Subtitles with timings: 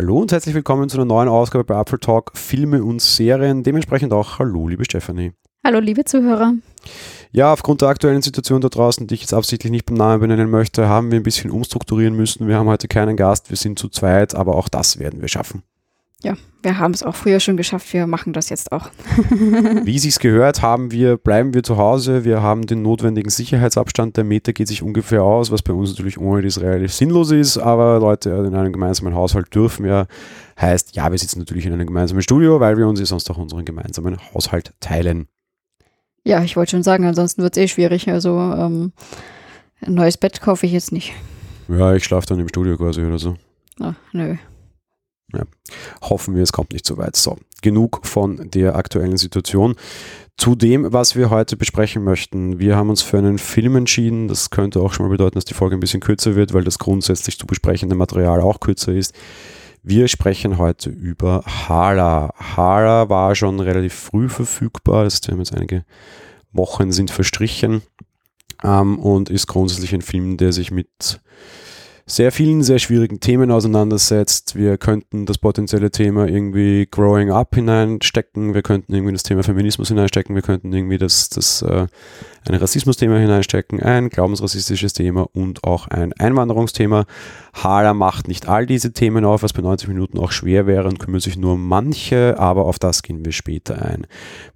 [0.00, 3.64] Hallo und herzlich willkommen zu einer neuen Ausgabe bei Apfel Talk Filme und Serien.
[3.64, 5.32] Dementsprechend auch Hallo, liebe Stefanie.
[5.64, 6.54] Hallo, liebe Zuhörer.
[7.32, 10.50] Ja, aufgrund der aktuellen Situation da draußen, die ich jetzt absichtlich nicht beim Namen benennen
[10.50, 12.46] möchte, haben wir ein bisschen umstrukturieren müssen.
[12.46, 15.64] Wir haben heute keinen Gast, wir sind zu zweit, aber auch das werden wir schaffen.
[16.24, 18.90] Ja, wir haben es auch früher schon geschafft, wir machen das jetzt auch.
[19.84, 24.16] Wie Sie es gehört haben, wir bleiben wir zu Hause, wir haben den notwendigen Sicherheitsabstand,
[24.16, 27.56] der Meter geht sich ungefähr aus, was bei uns natürlich ohne das relativ sinnlos ist,
[27.58, 30.06] aber Leute in einem gemeinsamen Haushalt dürfen ja,
[30.60, 33.38] heißt, ja, wir sitzen natürlich in einem gemeinsamen Studio, weil wir uns ja sonst auch
[33.38, 35.28] unseren gemeinsamen Haushalt teilen.
[36.24, 38.92] Ja, ich wollte schon sagen, ansonsten wird es eh schwierig, also ähm,
[39.82, 41.12] ein neues Bett kaufe ich jetzt nicht.
[41.68, 43.36] Ja, ich schlafe dann im Studio quasi oder so.
[43.78, 44.36] Ach, nö.
[45.34, 45.44] Ja.
[46.02, 47.16] Hoffen wir, es kommt nicht so weit.
[47.16, 49.76] So, genug von der aktuellen Situation.
[50.36, 52.58] Zu dem, was wir heute besprechen möchten.
[52.60, 54.28] Wir haben uns für einen Film entschieden.
[54.28, 56.78] Das könnte auch schon mal bedeuten, dass die Folge ein bisschen kürzer wird, weil das
[56.78, 59.14] grundsätzlich zu besprechende Material auch kürzer ist.
[59.82, 62.32] Wir sprechen heute über Hala.
[62.36, 65.04] Hala war schon relativ früh verfügbar.
[65.04, 65.84] Das haben jetzt einige
[66.52, 67.82] Wochen sind verstrichen
[68.62, 71.20] ähm, und ist grundsätzlich ein Film, der sich mit
[72.10, 74.56] sehr vielen sehr schwierigen Themen auseinandersetzt.
[74.56, 79.88] Wir könnten das potenzielle Thema irgendwie Growing Up hineinstecken, wir könnten irgendwie das Thema Feminismus
[79.88, 81.86] hineinstecken, wir könnten irgendwie das, das äh,
[82.48, 87.04] ein Rassismusthema hineinstecken, ein glaubensrassistisches Thema und auch ein Einwanderungsthema.
[87.52, 90.98] Hala macht nicht all diese Themen auf, was bei 90 Minuten auch schwer wäre und
[90.98, 94.06] kümmert sich nur um manche, aber auf das gehen wir später ein.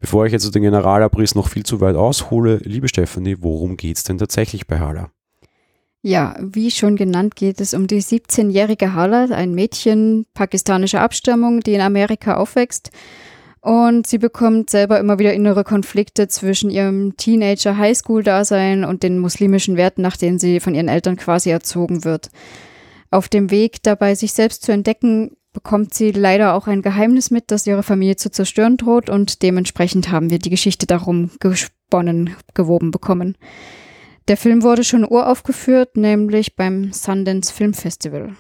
[0.00, 4.04] Bevor ich jetzt den Generalabriss noch viel zu weit aushole, liebe Stefanie, worum geht es
[4.04, 5.10] denn tatsächlich bei Hala?
[6.04, 11.74] Ja, wie schon genannt, geht es um die 17-jährige Hala, ein Mädchen pakistanischer Abstammung, die
[11.74, 12.90] in Amerika aufwächst.
[13.60, 20.02] Und sie bekommt selber immer wieder innere Konflikte zwischen ihrem Teenager-Highschool-Dasein und den muslimischen Werten,
[20.02, 22.30] nach denen sie von ihren Eltern quasi erzogen wird.
[23.12, 27.52] Auf dem Weg dabei, sich selbst zu entdecken, bekommt sie leider auch ein Geheimnis mit,
[27.52, 32.90] das ihre Familie zu zerstören droht und dementsprechend haben wir die Geschichte darum gesponnen, gewoben
[32.90, 33.36] bekommen.
[34.28, 38.36] Der Film wurde schon uraufgeführt, nämlich beim Sundance Film Festival.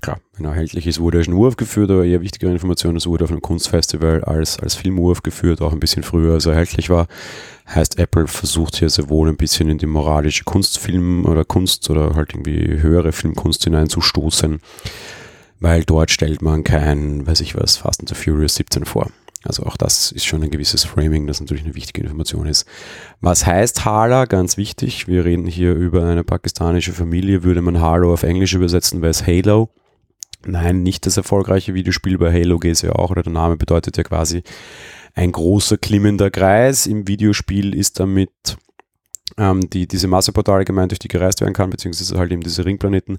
[0.00, 3.24] Klar, wenn er erhältlich ist, wurde er schon uraufgeführt, aber eher wichtigere Informationen, es wurde
[3.24, 7.06] auf einem Kunstfestival als, als Film uraufgeführt, auch ein bisschen früher, als er erhältlich war.
[7.66, 12.14] Heißt, Apple versucht hier sehr wohl ein bisschen in die moralische Kunstfilm oder Kunst oder
[12.14, 14.60] halt irgendwie höhere Filmkunst hineinzustoßen,
[15.60, 19.10] weil dort stellt man kein, weiß ich was, Fast and the Furious 17 vor.
[19.44, 22.66] Also auch das ist schon ein gewisses Framing, das natürlich eine wichtige Information ist.
[23.20, 24.24] Was heißt Hala?
[24.24, 25.06] Ganz wichtig.
[25.06, 27.42] Wir reden hier über eine pakistanische Familie.
[27.42, 29.68] Würde man Halo auf Englisch übersetzen, wäre es Halo.
[30.46, 32.18] Nein, nicht das erfolgreiche Videospiel.
[32.18, 34.42] Bei Halo geht es ja auch, oder der Name bedeutet ja quasi
[35.14, 36.86] ein großer klimmender Kreis.
[36.86, 38.30] Im Videospiel ist damit
[39.38, 43.18] ähm, die, diese Masseportale gemeint, durch die gereist werden kann, beziehungsweise halt eben diese Ringplaneten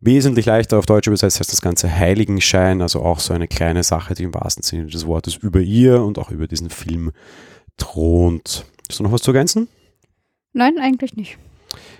[0.00, 4.14] wesentlich leichter auf Deutsch übersetzt heißt das ganze Heiligenschein, also auch so eine kleine Sache,
[4.14, 7.12] die im wahrsten Sinne des Wortes über ihr und auch über diesen Film
[7.76, 8.64] thront.
[8.88, 9.68] Hast du noch was zu ergänzen?
[10.52, 11.38] Nein, eigentlich nicht.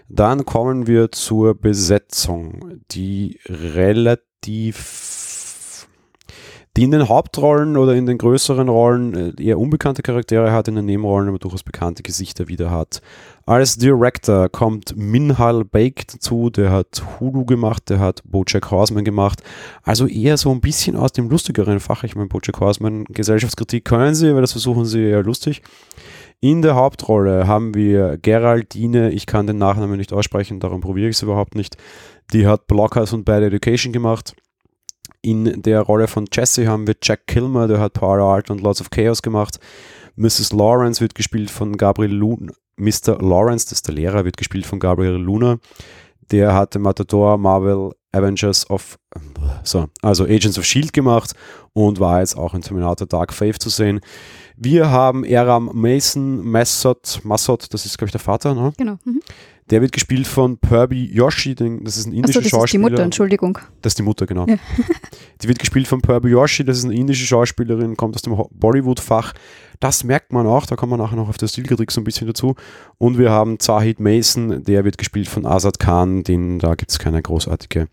[0.09, 4.77] Dann kommen wir zur Besetzung, die relativ
[6.79, 10.77] die in den Hauptrollen oder in den größeren Rollen äh, eher unbekannte Charaktere hat, in
[10.77, 13.03] den Nebenrollen aber durchaus bekannte Gesichter wieder hat.
[13.47, 19.43] Als Director kommt Minhal Bake dazu, der hat Hulu gemacht, der hat Bojack Horseman gemacht,
[19.83, 22.05] also eher so ein bisschen aus dem lustigeren Fach.
[22.05, 25.63] Ich meine, Bojack Horseman, Gesellschaftskritik können sie, weil das versuchen sie eher lustig.
[26.39, 31.17] In der Hauptrolle haben wir Geraldine, ich kann den Nachnamen nicht aussprechen, darum probiere ich
[31.17, 31.77] es überhaupt nicht.
[32.33, 34.37] Die hat Blockers und Bad Education gemacht.
[35.29, 38.81] In der Rolle von Jesse haben wir Jack Kilmer, der hat Power Art und Lots
[38.81, 39.61] of Chaos gemacht.
[40.17, 40.55] Mrs.
[40.55, 42.51] Lawrence wird gespielt von Gabriel Luna.
[42.79, 43.19] Mr.
[43.21, 45.59] Lawrence, das ist der Lehrer, wird gespielt von Gabriel Luna.
[46.31, 48.99] Der hatte Matador, Marvel, Avengers of,
[49.65, 51.35] so, also Agents of Shield gemacht
[51.75, 54.01] und war jetzt auch in Terminator Dark Faith zu sehen.
[54.61, 58.73] Wir haben Eram Mason, Massot, Massot, das ist glaube ich der Vater, ne?
[58.77, 58.99] Genau.
[59.05, 59.21] Mhm.
[59.71, 62.65] Der wird gespielt von Purby Yoshi, das ist ein indischer Achso, das Schauspieler.
[62.65, 63.59] ist die Mutter, Entschuldigung.
[63.83, 64.47] Das ist die Mutter, genau.
[64.47, 64.57] Ja.
[65.43, 69.35] Die wird gespielt von Purby Yoshi, das ist eine indische Schauspielerin, kommt aus dem Bollywood-Fach.
[69.79, 72.27] Das merkt man auch, da kommen wir nachher noch auf der Stilkritik so ein bisschen
[72.27, 72.57] dazu.
[72.97, 76.99] Und wir haben Zahid Mason, der wird gespielt von Azad Khan, den, da gibt es
[76.99, 77.87] keine großartige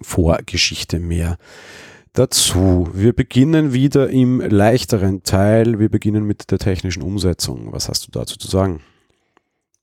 [0.00, 1.36] Vorgeschichte mehr
[2.18, 2.88] dazu.
[2.92, 5.78] Wir beginnen wieder im leichteren Teil.
[5.78, 7.72] Wir beginnen mit der technischen Umsetzung.
[7.72, 8.80] Was hast du dazu zu sagen?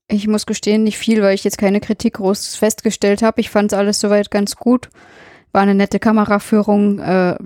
[0.08, 3.40] Ich muss gestehen, nicht viel, weil ich jetzt keine Kritik groß festgestellt habe.
[3.40, 4.90] Ich fand es alles soweit ganz gut.
[5.52, 6.98] War eine nette Kameraführung.
[6.98, 7.36] Äh,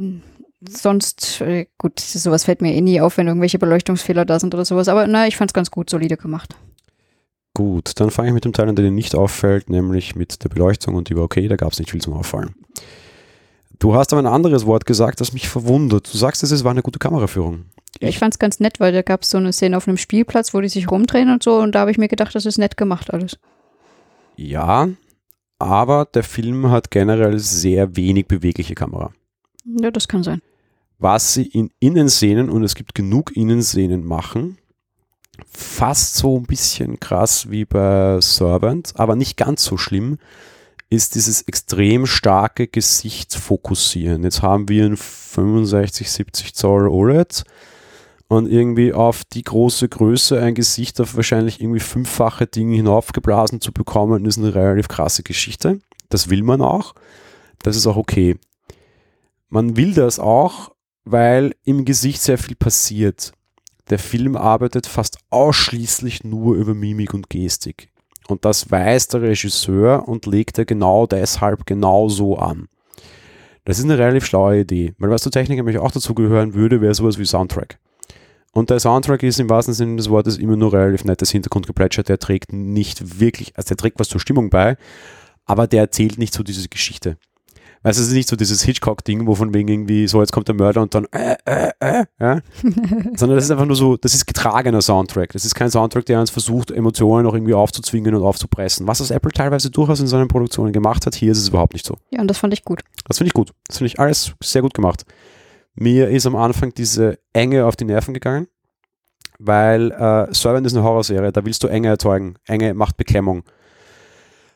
[0.68, 4.64] sonst, äh, gut, sowas fällt mir eh nie auf, wenn irgendwelche Beleuchtungsfehler da sind oder
[4.64, 4.88] sowas.
[4.88, 6.56] Aber na, ich fand es ganz gut, solide gemacht.
[7.54, 10.48] Gut, dann fange ich mit dem Teil an, der dir nicht auffällt, nämlich mit der
[10.48, 12.54] Beleuchtung und die war okay, da gab es nicht viel zum Auffallen.
[13.78, 16.12] Du hast aber ein anderes Wort gesagt, das mich verwundert.
[16.12, 17.66] Du sagst, es war eine gute Kameraführung.
[18.00, 19.96] Ja, ich fand es ganz nett, weil da gab es so eine Szene auf einem
[19.96, 22.58] Spielplatz, wo die sich rumdrehen und so und da habe ich mir gedacht, das ist
[22.58, 23.38] nett gemacht alles.
[24.36, 24.88] Ja,
[25.58, 29.12] aber der Film hat generell sehr wenig bewegliche Kamera.
[29.64, 30.40] Ja, das kann sein.
[30.98, 34.58] Was sie in Innenszenen, und es gibt genug Innenszenen machen,
[35.46, 40.18] fast so ein bisschen krass wie bei Servant, aber nicht ganz so schlimm,
[40.90, 44.22] ist dieses extrem starke Gesichtsfokussieren.
[44.24, 47.44] Jetzt haben wir ein 65, 70 Zoll OLED
[48.28, 53.72] und irgendwie auf die große Größe ein Gesicht auf wahrscheinlich irgendwie fünffache Dinge hinaufgeblasen zu
[53.72, 55.80] bekommen, ist eine relativ krasse Geschichte.
[56.08, 56.94] Das will man auch.
[57.62, 58.36] Das ist auch okay.
[59.48, 60.72] Man will das auch,
[61.04, 63.32] weil im Gesicht sehr viel passiert.
[63.90, 67.88] Der Film arbeitet fast ausschließlich nur über Mimik und Gestik.
[68.28, 72.68] Und das weiß der Regisseur und legt er genau deshalb genau so an.
[73.64, 76.80] Das ist eine relativ schlaue Idee, weil was zur Technik nämlich auch dazu gehören würde,
[76.80, 77.78] wäre sowas wie Soundtrack.
[78.52, 82.18] Und der Soundtrack ist im wahrsten Sinne des Wortes immer nur relativ nettes Hintergrundgeplätscher, der
[82.18, 84.76] trägt nicht wirklich, also der trägt was zur Stimmung bei,
[85.44, 87.16] aber der erzählt nicht so diese Geschichte.
[87.82, 90.48] Weißt du, es ist nicht so dieses Hitchcock-Ding, wo von wegen irgendwie so, jetzt kommt
[90.48, 92.40] der Mörder und dann äh, äh, äh, ja?
[93.14, 95.32] sondern das ist einfach nur so, das ist getragener Soundtrack.
[95.32, 98.86] Das ist kein Soundtrack, der uns versucht, Emotionen noch irgendwie aufzuzwingen und aufzupressen.
[98.86, 101.86] Was das Apple teilweise durchaus in seinen Produktionen gemacht hat, hier ist es überhaupt nicht
[101.86, 101.96] so.
[102.10, 102.80] Ja, und das fand ich gut.
[103.06, 103.52] Das finde ich gut.
[103.66, 105.04] Das finde ich alles sehr gut gemacht.
[105.74, 108.48] Mir ist am Anfang diese Enge auf die Nerven gegangen,
[109.38, 112.34] weil äh, Servant ist eine Horrorserie, da willst du Enge erzeugen.
[112.46, 113.44] Enge macht Beklemmung.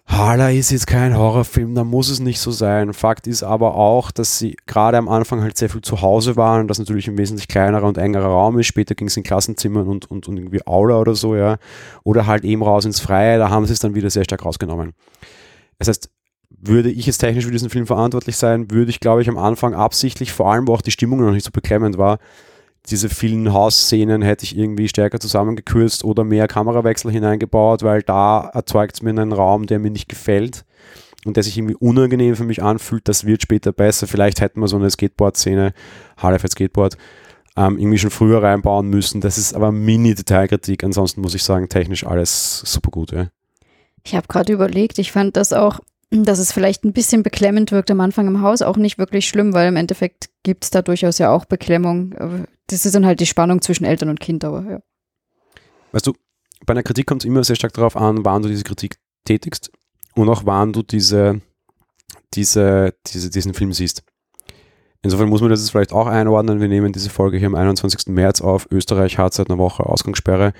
[0.06, 2.92] Hala ist jetzt kein Horrorfilm, da muss es nicht so sein.
[2.92, 6.68] Fakt ist aber auch, dass sie gerade am Anfang halt sehr viel zu Hause waren
[6.68, 8.66] das natürlich ein wesentlich kleinerer und engerer Raum ist.
[8.66, 11.56] Später ging es in Klassenzimmern und, und, und irgendwie Aula oder so, ja.
[12.04, 14.92] Oder halt eben raus ins Freie, da haben sie es dann wieder sehr stark rausgenommen.
[15.78, 16.10] Das heißt,
[16.50, 19.74] würde ich jetzt technisch für diesen Film verantwortlich sein, würde ich, glaube ich, am Anfang
[19.74, 22.18] absichtlich, vor allem wo auch die Stimmung noch nicht so beklemmend war,
[22.86, 28.96] diese vielen Hausszenen hätte ich irgendwie stärker zusammengekürzt oder mehr Kamerawechsel hineingebaut, weil da erzeugt
[28.96, 30.64] es mir einen Raum, der mir nicht gefällt
[31.24, 33.08] und der sich irgendwie unangenehm für mich anfühlt.
[33.08, 34.06] Das wird später besser.
[34.06, 35.72] Vielleicht hätten wir so eine Skateboard-Szene,
[36.16, 36.96] Halle für Skateboard,
[37.56, 39.20] ähm, irgendwie schon früher reinbauen müssen.
[39.20, 40.82] Das ist aber Mini-Detailkritik.
[40.82, 43.12] Ansonsten muss ich sagen, technisch alles super gut.
[43.12, 43.28] Ja.
[44.04, 45.78] Ich habe gerade überlegt, ich fand das auch
[46.12, 49.54] dass es vielleicht ein bisschen beklemmend wirkt am Anfang im Haus, auch nicht wirklich schlimm,
[49.54, 52.46] weil im Endeffekt gibt es da durchaus ja auch Beklemmung.
[52.66, 54.80] Das ist dann halt die Spannung zwischen Eltern und Kind, aber ja.
[55.92, 56.12] Weißt du,
[56.66, 59.72] bei einer Kritik kommt es immer sehr stark darauf an, wann du diese Kritik tätigst
[60.14, 61.40] und auch wann du diese,
[62.34, 64.02] diese, diese, diesen Film siehst.
[65.02, 66.60] Insofern muss man das jetzt vielleicht auch einordnen.
[66.60, 68.06] Wir nehmen diese Folge hier am 21.
[68.08, 68.68] März auf.
[68.70, 70.52] Österreich hat seit einer Woche Ausgangssperre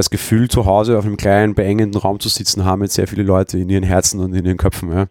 [0.00, 3.22] das Gefühl, zu Hause auf einem kleinen, beengenden Raum zu sitzen, haben jetzt sehr viele
[3.22, 4.90] Leute in ihren Herzen und in ihren Köpfen.
[4.90, 5.06] Ja.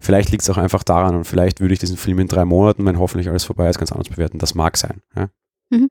[0.00, 2.84] Vielleicht liegt es auch einfach daran und vielleicht würde ich diesen Film in drei Monaten,
[2.84, 4.38] wenn hoffentlich alles vorbei ist, ganz anders bewerten.
[4.38, 5.00] Das mag sein.
[5.16, 5.28] Ja.
[5.70, 5.88] Mhm.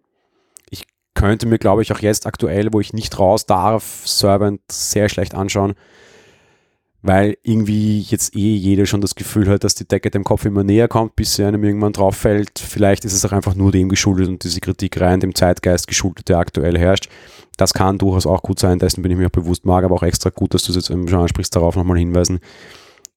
[0.70, 0.86] Ich
[1.16, 5.34] könnte mir, glaube ich, auch jetzt aktuell, wo ich nicht raus darf, Servant sehr schlecht
[5.34, 5.74] anschauen,
[7.02, 10.64] weil irgendwie jetzt eh jeder schon das Gefühl hat, dass die Decke dem Kopf immer
[10.64, 12.60] näher kommt, bis sie einem irgendwann drauf fällt.
[12.60, 16.30] Vielleicht ist es auch einfach nur dem geschuldet und diese Kritik rein dem Zeitgeist geschuldet,
[16.30, 17.10] der aktuell herrscht.
[17.56, 20.04] Das kann durchaus auch gut sein, dessen bin ich mir auch bewusst, mag aber auch
[20.04, 22.40] extra gut, dass du es jetzt schon ansprichst, darauf nochmal hinweisen.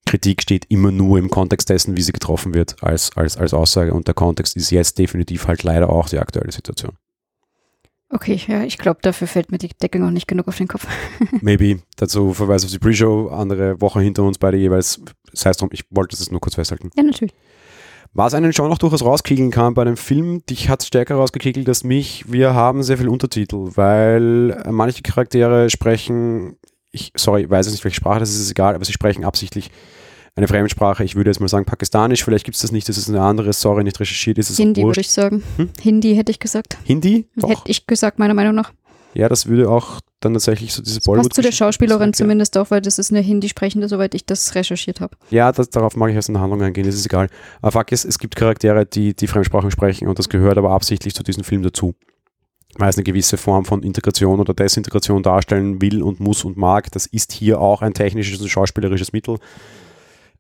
[0.06, 3.94] Kritik steht immer nur im Kontext dessen, wie sie getroffen wird, als, als, als Aussage.
[3.94, 6.92] Und der Kontext ist jetzt definitiv halt leider auch die aktuelle Situation.
[8.12, 10.86] Okay, ja, ich glaube, dafür fällt mir die Decke noch nicht genug auf den Kopf.
[11.40, 11.80] Maybe.
[11.96, 15.00] Dazu Verweis auf die Pre-Show, andere Woche hinter uns beide jeweils.
[15.30, 16.90] Das heißt drum, ich wollte das nur kurz festhalten.
[16.96, 17.32] Ja, natürlich.
[18.12, 21.68] Was einen schon noch durchaus rauskickeln kann bei einem Film, dich hat es stärker rausgekickelt
[21.68, 22.24] als mich.
[22.26, 26.56] Wir haben sehr viel Untertitel, weil manche Charaktere sprechen,
[26.90, 29.70] ich, sorry, weiß jetzt nicht, welche Sprache das ist, ist egal, aber sie sprechen absichtlich
[30.36, 31.04] eine Fremdsprache.
[31.04, 33.52] Ich würde jetzt mal sagen Pakistanisch, vielleicht gibt es das nicht, das ist eine andere,
[33.52, 34.38] sorry, nicht recherchiert.
[34.38, 35.42] Ist Hindi würde ich sagen.
[35.56, 35.70] Hm?
[35.80, 36.76] Hindi hätte ich gesagt.
[36.84, 37.26] Hindi?
[37.36, 37.50] Doch.
[37.50, 38.72] Hätte ich gesagt, meiner Meinung nach.
[39.14, 41.30] Ja, das würde auch dann tatsächlich so diese Bollywood.
[41.30, 45.00] Passt zu der Schauspielerin zumindest auch, weil das ist eine Hindi-Sprechende, soweit ich das recherchiert
[45.00, 45.16] habe.
[45.30, 47.28] Ja, das, darauf mag ich erst in der Handlung eingehen, das ist egal.
[47.60, 51.14] Aber Fakt ist, es gibt Charaktere, die die Fremdsprachen sprechen und das gehört aber absichtlich
[51.14, 51.94] zu diesem Film dazu.
[52.76, 56.92] Weil es eine gewisse Form von Integration oder Desintegration darstellen will und muss und mag.
[56.92, 59.38] Das ist hier auch ein technisches und schauspielerisches Mittel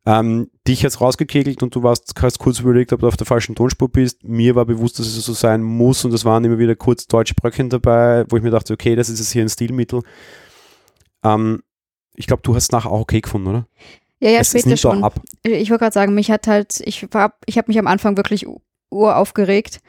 [0.06, 3.54] ähm, dich jetzt rausgekegelt und du warst, hast kurz überlegt, ob du auf der falschen
[3.54, 4.24] Tonspur bist.
[4.24, 7.34] Mir war bewusst, dass es so sein muss und es waren immer wieder kurz deutsche
[7.34, 10.02] Bröckchen dabei, wo ich mir dachte, okay, das ist jetzt hier ein Stilmittel.
[11.22, 11.62] Ähm,
[12.14, 13.66] ich glaube, du hast es nachher auch okay gefunden, oder?
[14.20, 15.04] Ja, ja, es, später es schon.
[15.04, 15.20] Ab.
[15.42, 18.46] Ich wollte gerade sagen, mich hat halt, ich war, ich habe mich am Anfang wirklich
[18.90, 19.80] uraufgeregt.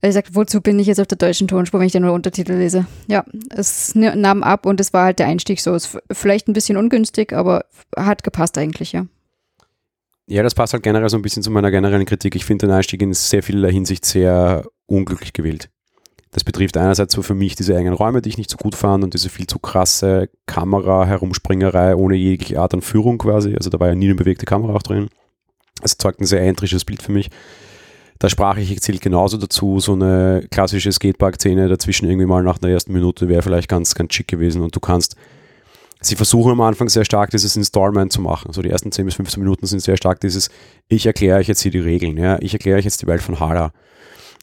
[0.00, 2.54] Er sagt, wozu bin ich jetzt auf der deutschen Tonspur, wenn ich den nur Untertitel
[2.54, 2.86] lese?
[3.06, 5.74] Ja, es nahm ab und es war halt der Einstieg so.
[5.74, 9.06] Ist vielleicht ein bisschen ungünstig, aber hat gepasst eigentlich, ja.
[10.26, 12.36] Ja, das passt halt generell so ein bisschen zu meiner generellen Kritik.
[12.36, 15.68] Ich finde den Einstieg in sehr vieler Hinsicht sehr unglücklich gewählt.
[16.30, 19.04] Das betrifft einerseits so für mich diese engen Räume, die ich nicht so gut fand
[19.04, 23.54] und diese viel zu krasse Kamera-Herumspringerei ohne jegliche Art an Führung quasi.
[23.54, 25.10] Also da war ja nie eine bewegte Kamera auch drin.
[25.82, 27.28] Es zeugt ein sehr eintrisches Bild für mich.
[28.18, 29.78] Da sprach ich zählt genauso dazu.
[29.80, 34.14] So eine klassische Skatepark-Szene dazwischen irgendwie mal nach der ersten Minute wäre vielleicht ganz, ganz
[34.14, 35.16] schick gewesen und du kannst
[36.02, 38.48] sie versuchen am Anfang sehr stark dieses Installment zu machen.
[38.48, 40.50] Also die ersten 10 bis 15 Minuten sind sehr stark dieses,
[40.88, 43.40] ich erkläre euch jetzt hier die Regeln, ja, ich erkläre euch jetzt die Welt von
[43.40, 43.72] Hala.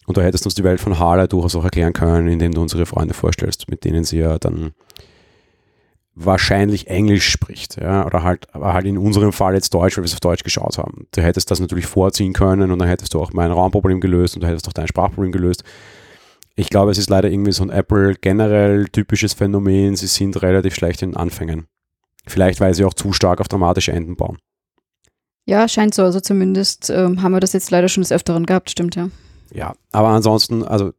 [0.10, 2.88] Und du hättest uns die Welt von Harley durchaus auch erklären können, indem du unsere
[2.88, 4.72] Freunde vorstellst, mit denen sie ja dann
[6.16, 10.08] wahrscheinlich Englisch spricht, ja, oder halt, aber halt in unserem Fall jetzt Deutsch, weil wir
[10.08, 11.06] es auf Deutsch geschaut haben.
[11.12, 14.42] Du hättest das natürlich vorziehen können und dann hättest du auch mein Raumproblem gelöst und
[14.42, 15.64] du hättest auch dein Sprachproblem gelöst.
[16.56, 19.96] Ich glaube, es ist leider irgendwie so ein Apple generell typisches Phänomen.
[19.96, 21.68] Sie sind relativ schlecht in Anfängen.
[22.28, 24.38] Vielleicht, weil sie auch zu stark auf dramatische Enden bauen.
[25.46, 26.04] Ja, scheint so.
[26.04, 29.10] Also zumindest ähm, haben wir das jetzt leider schon des Öfteren gehabt, stimmt ja.
[29.52, 30.92] Ja, aber ansonsten, also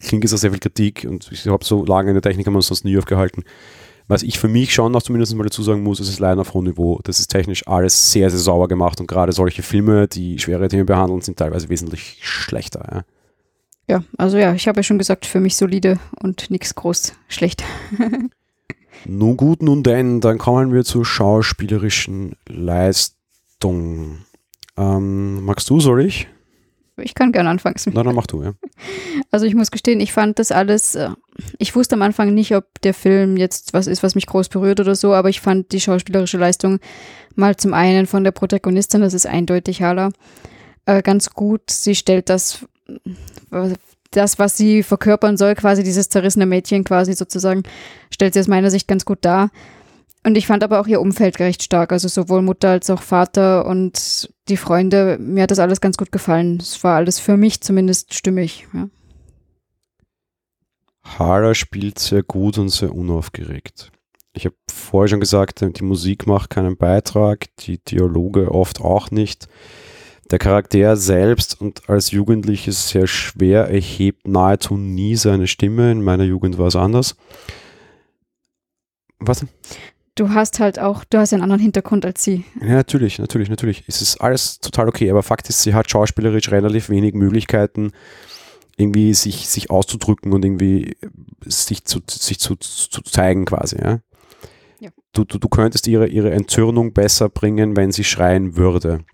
[0.00, 2.54] klingt es auch sehr viel Kritik und ich habe so lange in der Technik haben
[2.54, 3.44] wir uns sonst nie aufgehalten.
[4.06, 6.54] Was ich für mich schon noch zumindest mal dazu sagen muss, ist es leider auf
[6.54, 6.98] hohem Niveau.
[7.04, 10.86] Das ist technisch alles sehr, sehr sauber gemacht und gerade solche Filme, die schwere Themen
[10.86, 12.88] behandeln, sind teilweise wesentlich schlechter.
[12.90, 13.04] Ja,
[13.88, 17.64] ja also ja, ich habe ja schon gesagt, für mich solide und nichts groß schlecht.
[19.04, 24.18] nun gut, nun denn, dann kommen wir zur schauspielerischen Leistung.
[24.76, 26.28] Ähm, magst du, soll ich?
[27.00, 27.76] Ich kann gerne anfangen.
[27.92, 28.52] Na, dann mach du, ja.
[29.30, 31.10] Also ich muss gestehen, ich fand das alles, äh,
[31.58, 34.80] ich wusste am Anfang nicht, ob der Film jetzt was ist, was mich groß berührt
[34.80, 36.78] oder so, aber ich fand die schauspielerische Leistung
[37.34, 40.10] mal zum einen von der Protagonistin, das ist eindeutig Hala,
[40.86, 41.70] äh, ganz gut.
[41.70, 42.66] Sie stellt das,
[44.10, 47.62] das, was sie verkörpern soll, quasi dieses zerrissene Mädchen quasi sozusagen,
[48.10, 49.50] stellt sie aus meiner Sicht ganz gut dar.
[50.24, 53.66] Und ich fand aber auch ihr Umfeld recht stark, also sowohl Mutter als auch Vater
[53.66, 55.16] und die Freunde.
[55.18, 56.58] Mir hat das alles ganz gut gefallen.
[56.60, 58.66] Es war alles für mich zumindest stimmig.
[58.74, 58.88] Ja.
[61.02, 63.90] Hara spielt sehr gut und sehr unaufgeregt.
[64.34, 69.48] Ich habe vorher schon gesagt, die Musik macht keinen Beitrag, die Dialoge oft auch nicht.
[70.30, 75.90] Der Charakter selbst und als Jugendliches sehr schwer erhebt nahezu nie seine Stimme.
[75.90, 77.16] In meiner Jugend war es anders.
[79.18, 79.44] Was?
[80.18, 82.44] du hast halt auch, du hast einen anderen Hintergrund als sie.
[82.60, 83.84] Ja, natürlich, natürlich, natürlich.
[83.86, 87.92] Es ist alles total okay, aber Fakt ist, sie hat schauspielerisch relativ wenig Möglichkeiten,
[88.76, 90.96] irgendwie sich, sich auszudrücken und irgendwie
[91.44, 94.00] sich zu, sich zu, zu zeigen quasi, ja.
[94.80, 94.90] ja.
[95.12, 99.04] Du, du, du könntest ihre, ihre Entzürnung besser bringen, wenn sie schreien würde.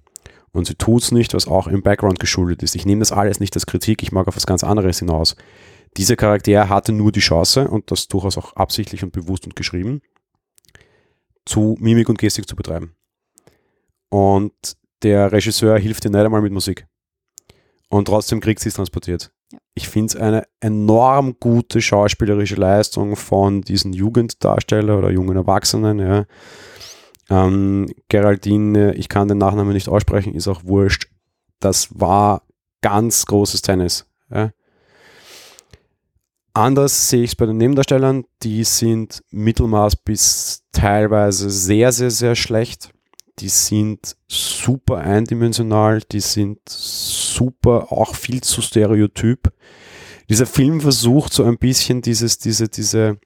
[0.55, 2.77] Und sie tut es nicht, was auch im Background geschuldet ist.
[2.77, 5.35] Ich nehme das alles nicht als Kritik, ich mag auf was ganz anderes hinaus.
[5.97, 10.01] Dieser Charakter hatte nur die Chance, und das durchaus auch absichtlich und bewusst und geschrieben,
[11.45, 12.95] zu Mimik und Gestik zu betreiben.
[14.11, 14.53] Und
[15.03, 16.87] der Regisseur hilft dir nicht einmal mit Musik.
[17.89, 19.33] Und trotzdem kriegt sie es transportiert.
[19.53, 19.59] Ja.
[19.75, 25.99] Ich finde es eine enorm gute schauspielerische Leistung von diesen Jugenddarsteller oder jungen Erwachsenen.
[25.99, 26.27] Ja.
[27.31, 31.09] Ähm, Geraldine, ich kann den Nachnamen nicht aussprechen, ist auch wurscht.
[31.61, 32.43] Das war
[32.83, 34.07] ganz großes Tennis.
[34.31, 34.51] Ja.
[36.53, 38.25] Anders sehe ich es bei den Nebendarstellern.
[38.43, 42.91] Die sind Mittelmaß bis teilweise sehr, sehr, sehr schlecht.
[43.41, 49.53] Die sind super eindimensional, die sind super, auch viel zu stereotyp.
[50.29, 53.19] Dieser Film versucht so ein bisschen dieses, diese, diese,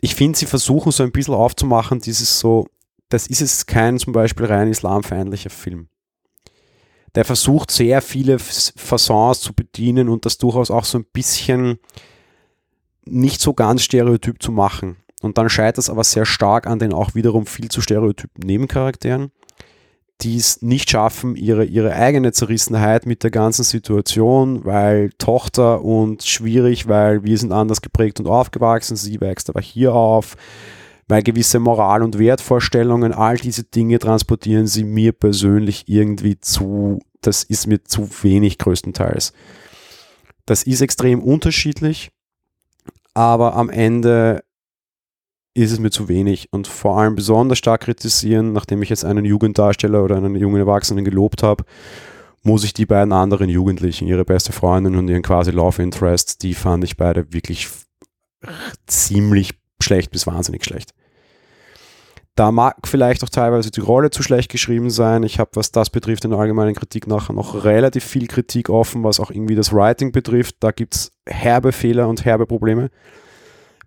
[0.00, 2.68] ich finde, sie versuchen so ein bisschen aufzumachen, dieses so,
[3.08, 5.88] das ist es kein zum Beispiel rein islamfeindlicher Film
[7.14, 11.78] der versucht sehr viele Fassons zu bedienen und das durchaus auch so ein bisschen
[13.04, 14.98] nicht so ganz stereotyp zu machen.
[15.20, 19.32] Und dann scheitert es aber sehr stark an den auch wiederum viel zu stereotypen Nebencharakteren,
[20.20, 26.24] die es nicht schaffen, ihre, ihre eigene Zerrissenheit mit der ganzen Situation, weil Tochter und
[26.24, 30.36] schwierig, weil wir sind anders geprägt und aufgewachsen, sie wächst aber hier auf,
[31.06, 37.44] weil gewisse Moral- und Wertvorstellungen, all diese Dinge transportieren sie mir persönlich irgendwie zu, das
[37.44, 39.32] ist mir zu wenig größtenteils.
[40.46, 42.10] Das ist extrem unterschiedlich,
[43.14, 44.42] aber am Ende
[45.62, 49.24] ist es mir zu wenig und vor allem besonders stark kritisieren, nachdem ich jetzt einen
[49.24, 51.64] Jugenddarsteller oder einen jungen Erwachsenen gelobt habe,
[52.42, 56.54] muss ich die beiden anderen Jugendlichen, ihre beste Freundin und ihren quasi Love Interest, die
[56.54, 57.68] fand ich beide wirklich
[58.86, 60.92] ziemlich schlecht bis wahnsinnig schlecht.
[62.36, 65.24] Da mag vielleicht auch teilweise die Rolle zu schlecht geschrieben sein.
[65.24, 69.02] Ich habe, was das betrifft, in der allgemeinen Kritik nachher noch relativ viel Kritik offen,
[69.02, 70.54] was auch irgendwie das Writing betrifft.
[70.60, 72.90] Da gibt es herbe Fehler und herbe Probleme.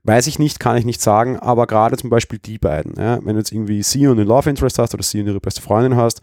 [0.03, 3.35] Weiß ich nicht, kann ich nicht sagen, aber gerade zum Beispiel die beiden, ja, wenn
[3.35, 5.95] du jetzt irgendwie sie und den Love Interest hast oder sie und ihre beste Freundin
[5.95, 6.21] hast,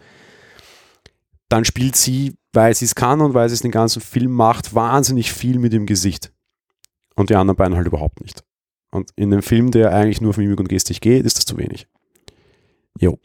[1.47, 4.75] dann spielt sie, weil sie es kann und weil sie es den ganzen Film macht,
[4.75, 6.31] wahnsinnig viel mit dem Gesicht.
[7.15, 8.43] Und die anderen beiden halt überhaupt nicht.
[8.91, 11.57] Und in dem Film, der eigentlich nur auf Mimik und Gestik geht, ist das zu
[11.57, 11.87] wenig.
[12.99, 13.19] Jo,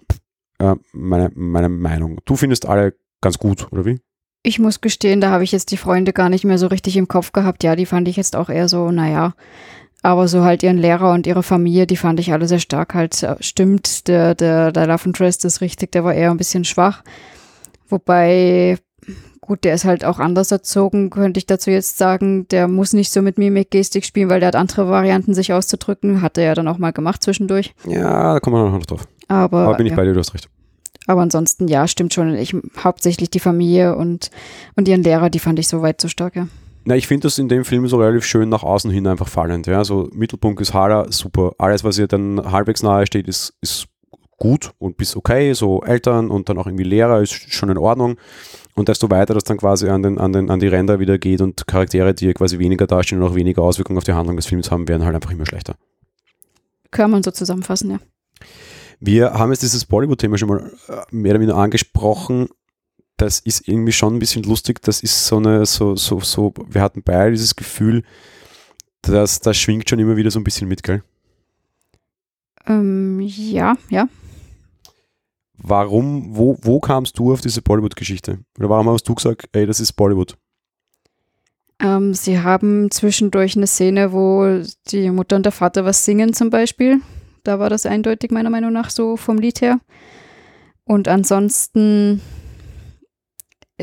[0.58, 2.20] äh, meine, meine Meinung.
[2.24, 4.00] Du findest alle ganz gut, oder wie?
[4.42, 7.08] Ich muss gestehen, da habe ich jetzt die Freunde gar nicht mehr so richtig im
[7.08, 7.64] Kopf gehabt.
[7.64, 9.34] Ja, die fand ich jetzt auch eher so, naja.
[10.04, 12.92] Aber so halt ihren Lehrer und ihre Familie, die fand ich alle sehr stark.
[12.92, 16.66] Halt äh, stimmt, der, der, der Love Interest ist richtig, der war eher ein bisschen
[16.66, 17.02] schwach.
[17.88, 18.76] Wobei,
[19.40, 22.46] gut, der ist halt auch anders erzogen, könnte ich dazu jetzt sagen.
[22.48, 26.20] Der muss nicht so mit Mimik, Gestik spielen, weil der hat andere Varianten, sich auszudrücken.
[26.20, 27.74] Hat er ja dann auch mal gemacht zwischendurch.
[27.86, 29.08] Ja, da kommen wir noch drauf.
[29.28, 29.96] Aber, Aber bin ich ja.
[29.96, 30.50] bei dir, du hast recht.
[31.06, 32.34] Aber ansonsten, ja, stimmt schon.
[32.34, 34.30] Ich, hauptsächlich die Familie und,
[34.76, 36.46] und ihren Lehrer, die fand ich so weit so stark, ja.
[36.84, 39.66] Na, ich finde das in dem Film so relativ schön nach außen hin einfach fallend.
[39.66, 41.52] Ja, so Mittelpunkt ist Hala, super.
[41.58, 43.86] Alles, was ihr dann halbwegs nahe steht, ist, ist
[44.36, 45.54] gut und bis okay.
[45.54, 48.16] So Eltern und dann auch irgendwie Lehrer ist schon in Ordnung.
[48.74, 51.40] Und desto weiter das dann quasi an, den, an, den, an die Ränder wieder geht
[51.40, 54.70] und Charaktere, die quasi weniger dastehen und auch weniger Auswirkungen auf die Handlung des Films
[54.70, 55.76] haben, werden halt einfach immer schlechter.
[56.90, 57.98] Kann man so zusammenfassen, ja.
[59.00, 62.48] Wir haben jetzt dieses Bollywood-Thema schon mal äh, mehr oder weniger angesprochen.
[63.16, 64.82] Das ist irgendwie schon ein bisschen lustig.
[64.82, 68.02] Das ist so eine, so, so, so, wir hatten beide dieses Gefühl,
[69.02, 71.02] dass das schwingt schon immer wieder so ein bisschen mit, gell?
[72.66, 74.08] Ähm, ja, ja.
[75.56, 78.40] Warum, wo, wo kamst du auf diese Bollywood-Geschichte?
[78.58, 80.36] Oder warum hast du gesagt, ey, das ist Bollywood?
[81.80, 86.50] Ähm, sie haben zwischendurch eine Szene, wo die Mutter und der Vater was singen zum
[86.50, 87.00] Beispiel.
[87.44, 89.78] Da war das eindeutig meiner Meinung nach so vom Lied her.
[90.84, 92.20] Und ansonsten,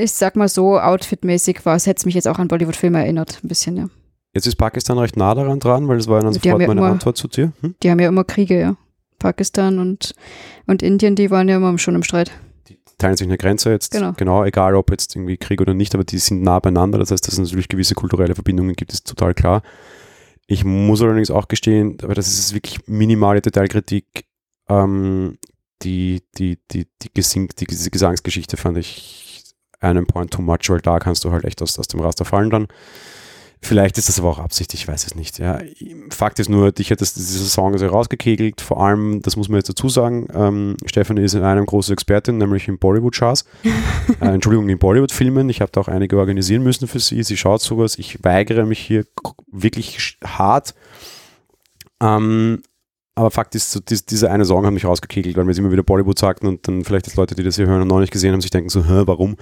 [0.02, 3.40] ich sag mal so, outfitmäßig war es, hätte es mich jetzt auch an Bollywood-Filme erinnert,
[3.44, 3.88] ein bisschen, ja.
[4.34, 6.68] Jetzt ist Pakistan recht nah daran dran, weil das war ja dann Die sofort ja
[6.68, 7.52] meine immer- Antwort zu dir.
[7.62, 7.76] Hm?
[7.84, 8.78] Die haben ja immer Kriege, ja.
[9.20, 10.16] Pakistan und,
[10.68, 12.32] und Indien, die waren ja immer schon im Streit.
[12.70, 14.44] Die teilen sich eine Grenze jetzt, Genau.
[14.46, 16.98] egal ob jetzt irgendwie Krieg oder nicht, aber die sind nah beieinander.
[16.98, 19.62] Das heißt, dass es natürlich gewisse kulturelle Verbindungen gibt, ist total klar.
[20.48, 24.06] Ich muss allerdings auch gestehen, aber das ist wirklich minimale Detailkritik.
[24.70, 25.38] Ähm,
[25.84, 29.31] die, die, die, die, Gesing, die, diese Gesangsgeschichte fand ich
[29.82, 32.50] einen Point too much, weil da kannst du halt echt aus, aus dem Raster fallen
[32.50, 32.68] dann.
[33.64, 35.38] Vielleicht ist das aber auch Absicht, ich weiß es nicht.
[35.38, 35.60] Ja.
[36.10, 38.60] Fakt ist nur, dich hat das, dieser Song also rausgekegelt.
[38.60, 42.40] Vor allem, das muss man jetzt dazu sagen, ähm, Stefanie ist in einem große Expertin,
[42.40, 43.46] nämlich in Bollywood-Charts.
[44.20, 45.48] äh, Entschuldigung, in Bollywood-Filmen.
[45.50, 47.22] Ich habe da auch einige organisieren müssen für sie.
[47.22, 48.00] Sie schaut sowas.
[48.00, 49.06] Ich weigere mich hier
[49.52, 50.74] wirklich hart.
[52.02, 52.64] Ähm,
[53.16, 55.72] aber Fakt ist, so, dies, dieser eine Song hat mich rausgekegelt, weil wir jetzt immer
[55.72, 58.14] wieder Bollywood sagten und dann vielleicht jetzt Leute, die das hier hören und noch nicht
[58.14, 59.36] gesehen haben, sich denken so, Hä, warum?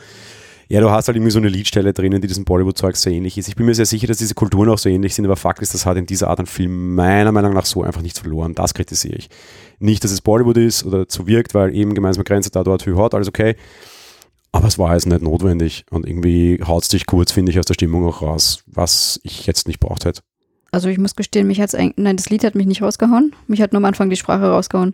[0.72, 3.48] Ja, du hast halt irgendwie so eine Liedstelle drinnen, die diesem Bollywood-Zeug so ähnlich ist.
[3.48, 5.74] Ich bin mir sehr sicher, dass diese Kulturen auch so ähnlich sind, aber Fakt ist,
[5.74, 8.54] das hat in dieser Art an Film meiner Meinung nach so einfach nichts verloren.
[8.54, 9.30] Das kritisiere ich.
[9.80, 13.16] Nicht, dass es Bollywood ist oder so wirkt, weil eben gemeinsame Grenze da, dort, hot,
[13.16, 13.56] alles okay.
[14.52, 17.66] Aber es war jetzt nicht notwendig und irgendwie haut es dich kurz, finde ich, aus
[17.66, 20.22] der Stimmung auch raus, was ich jetzt nicht braucht hätte.
[20.72, 23.34] Also ich muss gestehen, mich hat's eigentlich, nein, das Lied hat mich nicht rausgehauen.
[23.48, 24.94] Mich hat nur am Anfang die Sprache rausgehauen.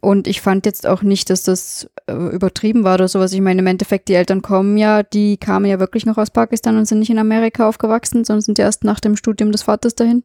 [0.00, 3.32] Und ich fand jetzt auch nicht, dass das äh, übertrieben war oder sowas.
[3.32, 6.76] Ich meine, im Endeffekt, die Eltern kommen ja, die kamen ja wirklich noch aus Pakistan
[6.76, 10.24] und sind nicht in Amerika aufgewachsen, sondern sind erst nach dem Studium des Vaters dahin.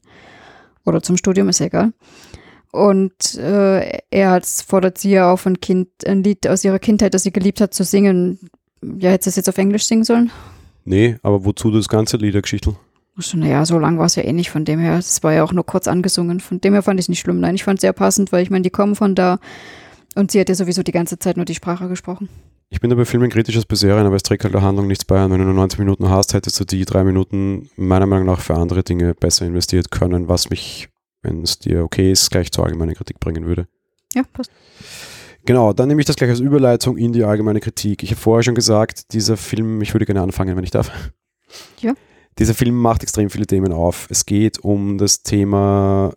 [0.84, 1.94] Oder zum Studium, ist ja egal.
[2.72, 7.14] Und äh, er hat, fordert sie ja auf, ein Kind, ein Lied aus ihrer Kindheit,
[7.14, 8.40] das sie geliebt hat, zu singen.
[8.82, 10.32] Ja, hätte sie es jetzt auf Englisch singen sollen?
[10.86, 12.76] Nee, aber wozu das ganze Liedergeschichtel?
[13.18, 14.98] Also, naja, so lang war es ja eh nicht von dem her.
[14.98, 16.40] Es war ja auch nur kurz angesungen.
[16.40, 17.40] Von dem her fand ich es nicht schlimm.
[17.40, 19.40] Nein, ich fand es sehr passend, weil ich meine, die kommen von da
[20.16, 22.30] und sie hat ja sowieso die ganze Zeit nur die Sprache gesprochen.
[22.70, 24.88] Ich bin da bei Filmen kritisch als bei Serien, aber es trägt halt der Handlung
[24.88, 25.24] nichts bei.
[25.24, 28.42] Und wenn du nur 90 Minuten hast, hättest du die drei Minuten meiner Meinung nach
[28.42, 30.90] für andere Dinge besser investiert können, was mich,
[31.22, 33.68] wenn es dir okay ist, gleich zur allgemeinen Kritik bringen würde.
[34.14, 34.52] Ja, passt.
[35.46, 38.04] Genau, dann nehme ich das gleich als Überleitung in die allgemeine Kritik.
[38.04, 40.92] Ich habe vorher schon gesagt, dieser Film, ich würde gerne anfangen, wenn ich darf.
[41.80, 41.94] Ja.
[42.40, 44.08] Dieser Film macht extrem viele Themen auf.
[44.10, 46.14] Es geht um das Thema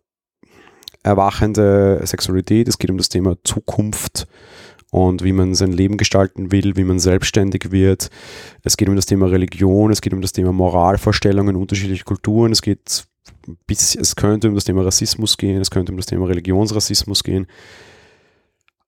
[1.02, 4.26] erwachende Sexualität, es geht um das Thema Zukunft
[4.90, 8.10] und wie man sein Leben gestalten will, wie man selbstständig wird.
[8.62, 12.60] Es geht um das Thema Religion, es geht um das Thema Moralvorstellungen unterschiedlicher Kulturen, es
[12.60, 13.04] geht
[13.66, 17.46] bis, es könnte um das Thema Rassismus gehen, es könnte um das Thema Religionsrassismus gehen.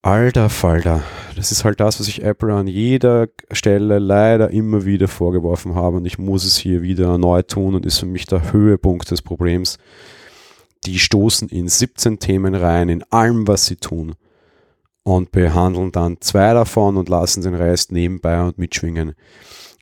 [0.04, 1.04] Alter Falter,
[1.36, 5.98] das ist halt das, was ich Apple an jeder Stelle leider immer wieder vorgeworfen habe
[5.98, 9.22] und ich muss es hier wieder erneut tun und ist für mich der Höhepunkt des
[9.22, 9.78] Problems.
[10.86, 14.16] Die stoßen in 17 Themen rein, in allem, was sie tun
[15.04, 19.14] und behandeln dann zwei davon und lassen den Rest nebenbei und mitschwingen.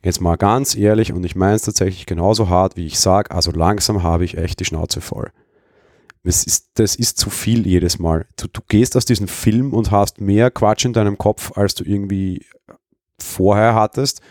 [0.03, 3.49] Jetzt mal ganz ehrlich und ich meine es tatsächlich genauso hart, wie ich sage, also
[3.49, 5.31] langsam habe ich echt die Schnauze voll.
[6.23, 8.27] Das ist, das ist zu viel jedes Mal.
[8.37, 11.83] Du, du gehst aus diesem Film und hast mehr Quatsch in deinem Kopf, als du
[11.83, 12.45] irgendwie
[13.19, 14.21] vorher hattest.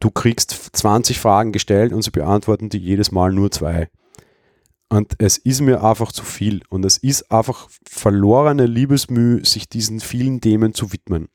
[0.00, 3.88] Du kriegst 20 Fragen gestellt und sie beantworten die jedes Mal nur zwei.
[4.88, 6.62] Und es ist mir einfach zu viel.
[6.70, 11.28] Und es ist einfach verlorene Liebesmüh, sich diesen vielen Themen zu widmen.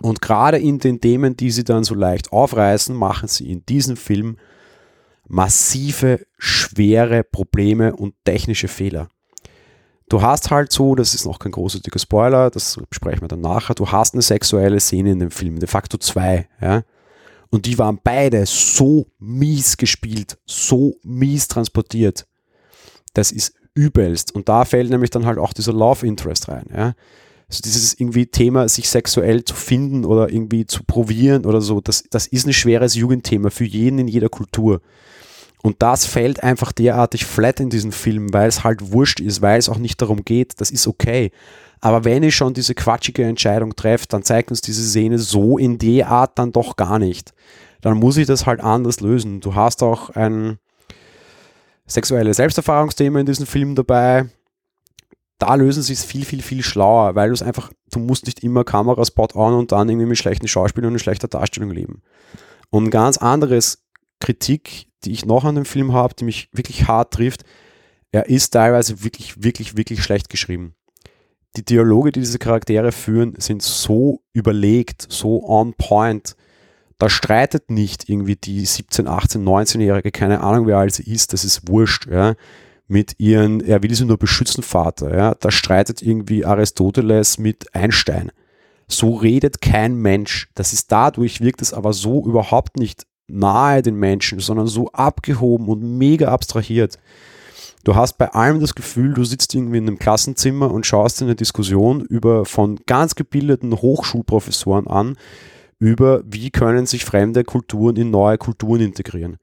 [0.00, 3.96] Und gerade in den Themen, die sie dann so leicht aufreißen, machen sie in diesem
[3.96, 4.38] Film
[5.32, 9.08] massive, schwere Probleme und technische Fehler.
[10.08, 13.74] Du hast halt so, das ist noch kein großartiger Spoiler, das besprechen wir dann nachher,
[13.74, 16.82] du hast eine sexuelle Szene in dem Film, de facto zwei, ja.
[17.48, 22.26] Und die waren beide so mies gespielt, so mies transportiert,
[23.14, 24.34] das ist übelst.
[24.34, 26.66] Und da fällt nämlich dann halt auch dieser Love Interest rein.
[26.74, 26.94] Ja?
[27.48, 32.04] Also dieses irgendwie Thema, sich sexuell zu finden oder irgendwie zu probieren oder so, das,
[32.10, 34.80] das ist ein schweres Jugendthema für jeden in jeder Kultur.
[35.62, 39.58] Und das fällt einfach derartig flat in diesem Film, weil es halt wurscht ist, weil
[39.58, 41.30] es auch nicht darum geht, das ist okay.
[41.80, 45.78] Aber wenn ich schon diese quatschige Entscheidung treffe, dann zeigt uns diese Szene so in
[45.78, 47.32] der Art dann doch gar nicht.
[47.80, 49.40] Dann muss ich das halt anders lösen.
[49.40, 50.58] Du hast auch ein,
[51.86, 54.26] sexuelle Selbsterfahrungsthemen in diesem Film dabei.
[55.38, 58.44] Da lösen sie es viel, viel, viel schlauer, weil du es einfach, du musst nicht
[58.44, 62.02] immer Kameraspot on und dann irgendwie mit schlechten Schauspielern und schlechter Darstellung leben.
[62.70, 63.84] Und ganz anderes
[64.20, 67.44] Kritik, die ich noch an dem Film habe, die mich wirklich hart trifft,
[68.12, 70.74] er ist teilweise wirklich, wirklich, wirklich schlecht geschrieben.
[71.56, 76.36] Die Dialoge, die diese Charaktere führen, sind so überlegt, so on point,
[76.98, 81.44] da streitet nicht irgendwie die 17, 18, 19-Jährige, keine Ahnung, wer alt sie ist, das
[81.44, 82.34] ist wurscht, ja,
[82.86, 88.30] mit ihren, er will sie nur beschützen, Vater, ja, da streitet irgendwie Aristoteles mit Einstein.
[88.88, 90.50] So redet kein Mensch.
[90.54, 95.68] Das ist dadurch, wirkt es aber so überhaupt nicht nahe den Menschen, sondern so abgehoben
[95.68, 96.98] und mega abstrahiert.
[97.84, 101.24] Du hast bei allem das Gefühl, du sitzt irgendwie in einem Klassenzimmer und schaust dir
[101.24, 105.16] eine Diskussion über von ganz gebildeten Hochschulprofessoren an,
[105.80, 109.38] über, wie können sich fremde Kulturen in neue Kulturen integrieren.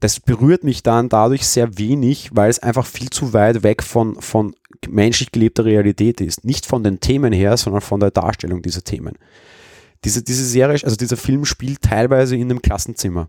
[0.00, 4.20] Das berührt mich dann dadurch sehr wenig, weil es einfach viel zu weit weg von,
[4.20, 4.54] von
[4.86, 6.44] menschlich gelebter Realität ist.
[6.44, 9.14] Nicht von den Themen her, sondern von der Darstellung dieser Themen.
[10.04, 13.28] Diese, diese Serie, also dieser Film spielt teilweise in einem Klassenzimmer.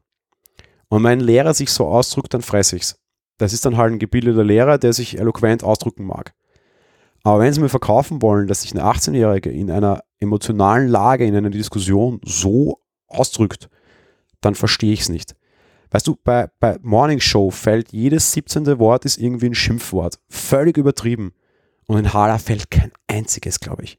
[0.88, 3.00] Und mein Lehrer sich so ausdrückt, dann fresse ich's.
[3.38, 6.34] Das ist dann halt ein gebildeter Lehrer, der sich eloquent ausdrücken mag.
[7.24, 11.36] Aber wenn sie mir verkaufen wollen, dass sich eine 18-Jährige in einer emotionalen Lage, in
[11.36, 13.70] einer Diskussion so ausdrückt,
[14.42, 15.36] dann verstehe ich es nicht.
[15.92, 18.80] Weißt du, bei, bei Morning Show fällt jedes 17.
[18.80, 20.20] Wort ist irgendwie ein Schimpfwort.
[20.30, 21.34] Völlig übertrieben.
[21.88, 23.99] Und in Hala fällt kein einziges, glaube ich.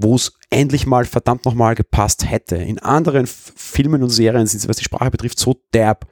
[0.00, 2.56] Wo es endlich mal verdammt nochmal gepasst hätte.
[2.56, 6.06] In anderen Filmen und Serien sind sie, was die Sprache betrifft, so derb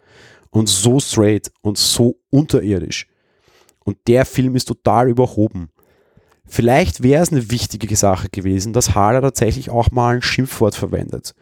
[0.50, 3.06] und so straight und so unterirdisch.
[3.84, 5.70] Und der Film ist total überhoben.
[6.44, 11.34] Vielleicht wäre es eine wichtige Sache gewesen, dass Haller tatsächlich auch mal ein Schimpfwort verwendet.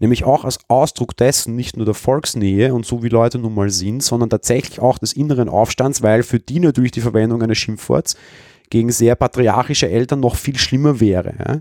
[0.00, 3.70] Nämlich auch als Ausdruck dessen nicht nur der Volksnähe und so wie Leute nun mal
[3.70, 8.16] sind, sondern tatsächlich auch des inneren Aufstands, weil für die natürlich die Verwendung eines Schimpfworts
[8.70, 11.34] gegen sehr patriarchische Eltern noch viel schlimmer wäre.
[11.38, 11.60] Ja?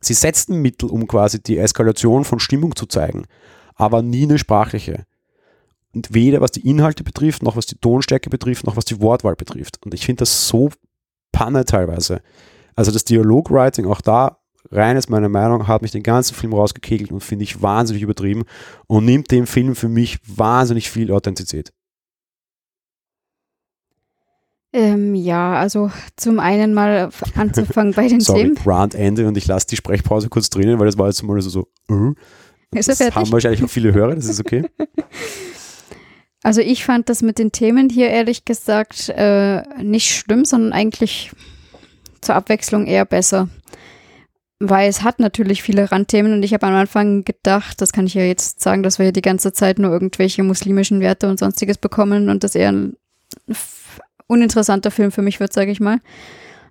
[0.00, 3.26] Sie setzten Mittel, um quasi die Eskalation von Stimmung zu zeigen,
[3.74, 5.06] aber nie eine sprachliche.
[5.94, 9.36] Und weder was die Inhalte betrifft, noch was die Tonstärke betrifft, noch was die Wortwahl
[9.36, 9.78] betrifft.
[9.84, 10.70] Und ich finde das so
[11.32, 12.20] Panne teilweise.
[12.74, 14.38] Also das Dialogwriting, auch da,
[14.70, 18.44] rein ist meine Meinung, hat mich den ganzen Film rausgekegelt und finde ich wahnsinnig übertrieben
[18.86, 21.72] und nimmt dem Film für mich wahnsinnig viel Authentizität.
[24.76, 28.58] Ähm, ja, also zum einen mal anzufangen bei den Sorry, Themen.
[28.66, 31.48] Rant Ende und ich lasse die Sprechpause kurz drinnen, weil das war jetzt mal so,
[31.48, 32.14] so er
[32.82, 33.14] das fertig?
[33.14, 34.64] haben wahrscheinlich auch viele Hörer, das ist okay.
[36.42, 41.32] Also ich fand das mit den Themen hier ehrlich gesagt äh, nicht schlimm, sondern eigentlich
[42.20, 43.48] zur Abwechslung eher besser.
[44.60, 48.14] Weil es hat natürlich viele Randthemen und ich habe am Anfang gedacht, das kann ich
[48.14, 51.78] ja jetzt sagen, dass wir hier die ganze Zeit nur irgendwelche muslimischen Werte und sonstiges
[51.78, 52.92] bekommen und das eher
[54.26, 56.00] uninteressanter Film für mich wird, sage ich mal.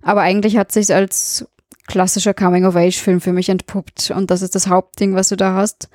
[0.02, 1.46] Aber eigentlich hat sich als
[1.86, 5.88] klassischer Coming-of-Age-Film für mich entpuppt und das ist das Hauptding, was du da hast.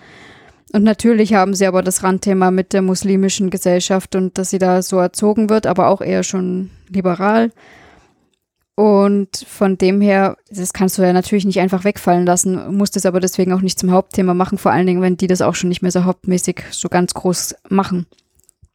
[0.73, 4.81] Und natürlich haben sie aber das Randthema mit der muslimischen Gesellschaft und dass sie da
[4.81, 7.51] so erzogen wird, aber auch eher schon liberal.
[8.75, 13.05] Und von dem her, das kannst du ja natürlich nicht einfach wegfallen lassen, musst es
[13.05, 15.69] aber deswegen auch nicht zum Hauptthema machen, vor allen Dingen, wenn die das auch schon
[15.69, 18.07] nicht mehr so hauptmäßig so ganz groß machen.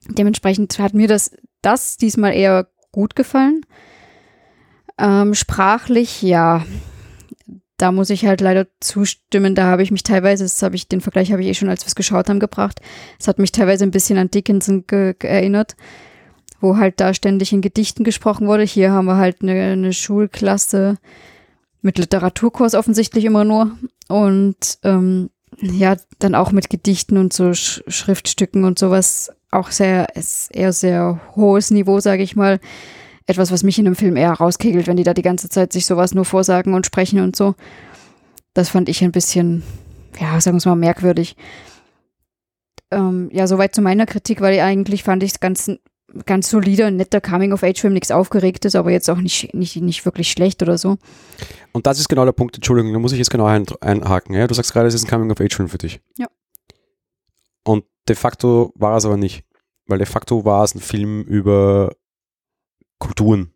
[0.06, 1.30] Dementsprechend hat mir das,
[1.62, 3.60] das diesmal eher gut gefallen.
[4.98, 6.64] Ähm, sprachlich, ja,
[7.76, 9.54] da muss ich halt leider zustimmen.
[9.54, 11.82] Da habe ich mich teilweise, das habe ich, den Vergleich habe ich eh schon, als
[11.84, 12.80] wir es geschaut haben, gebracht.
[13.20, 15.76] Es hat mich teilweise ein bisschen an Dickinson erinnert.
[16.60, 18.62] wo halt da ständig in Gedichten gesprochen wurde.
[18.62, 20.96] Hier haben wir halt eine, eine Schulklasse
[21.82, 23.76] mit Literaturkurs offensichtlich immer nur
[24.08, 25.28] und ähm,
[25.60, 30.08] ja, dann auch mit Gedichten und so Sch Schriftstücken und sowas auch sehr,
[30.50, 32.60] eher sehr hohes Niveau, sage ich mal.
[33.26, 35.86] Etwas, was mich in einem Film eher rauskegelt, wenn die da die ganze Zeit sich
[35.86, 37.54] sowas nur vorsagen und sprechen und so.
[38.54, 39.62] Das fand ich ein bisschen,
[40.20, 41.36] ja, sagen wir es mal, merkwürdig.
[42.92, 45.70] Ähm, ja, soweit zu meiner Kritik, weil ich eigentlich fand ich es ganz,
[46.24, 50.78] ganz solider, netter Coming-of-Age-Film, nichts Aufgeregtes, aber jetzt auch nicht, nicht, nicht wirklich schlecht oder
[50.78, 50.96] so.
[51.72, 54.34] Und das ist genau der Punkt, Entschuldigung, da muss ich jetzt genau ein, einhaken.
[54.34, 54.46] Ja?
[54.46, 56.00] Du sagst gerade, es ist ein Coming-of-Age-Film für dich.
[56.16, 56.26] Ja.
[57.64, 59.44] Und de facto war es aber nicht,
[59.86, 61.92] weil de facto war es ein Film über
[62.98, 63.52] Kulturen.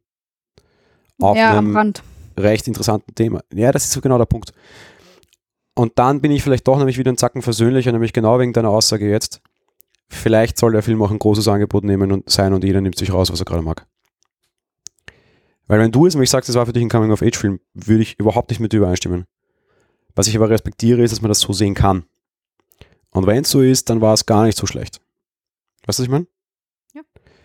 [1.20, 2.02] Auf ja, einem am Rand.
[2.38, 3.42] recht interessanten Thema.
[3.52, 4.52] Ja, das ist so genau der Punkt.
[5.74, 8.70] Und dann bin ich vielleicht doch nämlich wieder ein Zacken versöhnlicher, nämlich genau wegen deiner
[8.70, 9.40] Aussage jetzt.
[10.08, 13.12] Vielleicht soll der Film auch ein großes Angebot nehmen und sein und jeder nimmt sich
[13.12, 13.86] raus, was er gerade mag.
[15.68, 18.50] Weil wenn du es nämlich sagst, es war für dich ein Coming-of-Age-Film, würde ich überhaupt
[18.50, 19.26] nicht mit dir übereinstimmen.
[20.16, 22.04] Was ich aber respektiere, ist, dass man das so sehen kann.
[23.12, 25.00] Und wenn es so ist, dann war es gar nicht so schlecht.
[25.86, 26.26] Weißt du, was ich meine?
[26.94, 27.02] Ja.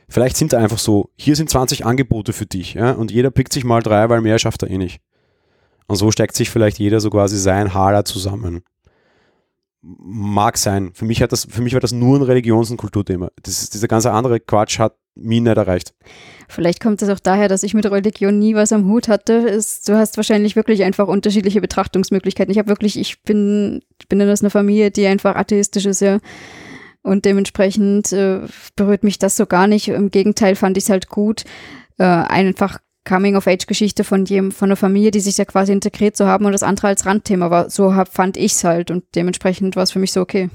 [0.08, 3.54] Vielleicht sind da einfach so, hier sind 20 Angebote für dich, ja, und jeder pickt
[3.54, 5.02] sich mal drei, weil mehr schafft er eh nicht.
[5.88, 8.64] Und so steckt sich vielleicht jeder so quasi sein Hader zusammen.
[9.82, 10.92] Mag sein.
[10.94, 13.30] Für mich, hat das, für mich war das nur ein Religions- und Kulturthema.
[13.44, 15.94] Das, dieser ganze andere Quatsch hat mich nicht erreicht.
[16.50, 19.34] Vielleicht kommt es auch daher, dass ich mit Religion nie was am Hut hatte.
[19.34, 22.52] Ist, du hast wahrscheinlich wirklich einfach unterschiedliche Betrachtungsmöglichkeiten.
[22.52, 26.20] Ich habe wirklich, ich bin, ich bin aus einer Familie, die einfach atheistisch ist, ja.
[27.06, 28.40] Und dementsprechend äh,
[28.76, 29.90] berührt mich das so gar nicht.
[29.90, 31.44] Im Gegenteil fand ich es halt gut,
[32.00, 36.46] äh, einfach Coming-of-Age-Geschichte von jedem, von einer Familie, die sich ja quasi integriert zu haben
[36.46, 37.70] und das andere als Randthema war.
[37.70, 40.50] So hab, fand ich es halt und dementsprechend war es für mich so okay.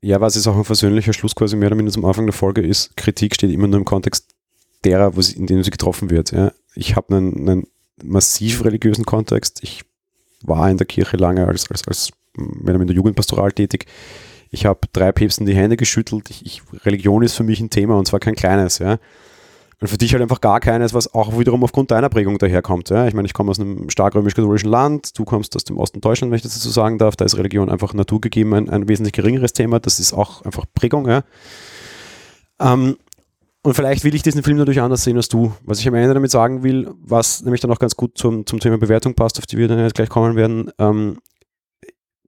[0.00, 2.60] Ja, was ist auch ein versöhnlicher Schluss quasi mehr oder minder zum Anfang der Folge
[2.60, 4.28] ist, Kritik steht immer nur im Kontext
[4.84, 6.30] derer, wo sie, in dem sie getroffen wird.
[6.30, 6.52] Ja.
[6.76, 7.66] Ich habe einen, einen
[8.00, 9.58] massiv religiösen Kontext.
[9.64, 9.82] Ich
[10.42, 13.86] war in der Kirche lange als, als, als mehr oder minder Jugendpastoral tätig.
[14.50, 16.28] Ich habe drei Päpsten die Hände geschüttelt.
[16.30, 18.78] Ich, ich, Religion ist für mich ein Thema und zwar kein kleines.
[18.78, 18.98] Ja.
[19.80, 22.90] Und für dich halt einfach gar keines, was auch wiederum aufgrund deiner Prägung daherkommt.
[22.90, 23.06] Ja?
[23.06, 26.30] Ich meine, ich komme aus einem stark römisch-katholischen Land, du kommst aus dem Osten Deutschland,
[26.30, 27.16] wenn ich das so sagen darf.
[27.16, 29.80] Da ist Religion einfach naturgegeben ein, ein wesentlich geringeres Thema.
[29.80, 31.08] Das ist auch einfach Prägung.
[31.08, 31.22] Ja?
[32.60, 32.96] Ähm,
[33.62, 35.52] und vielleicht will ich diesen Film natürlich anders sehen als du.
[35.64, 38.58] Was ich am Ende damit sagen will, was nämlich dann auch ganz gut zum, zum
[38.60, 41.18] Thema Bewertung passt, auf die wir dann jetzt gleich kommen werden, ähm,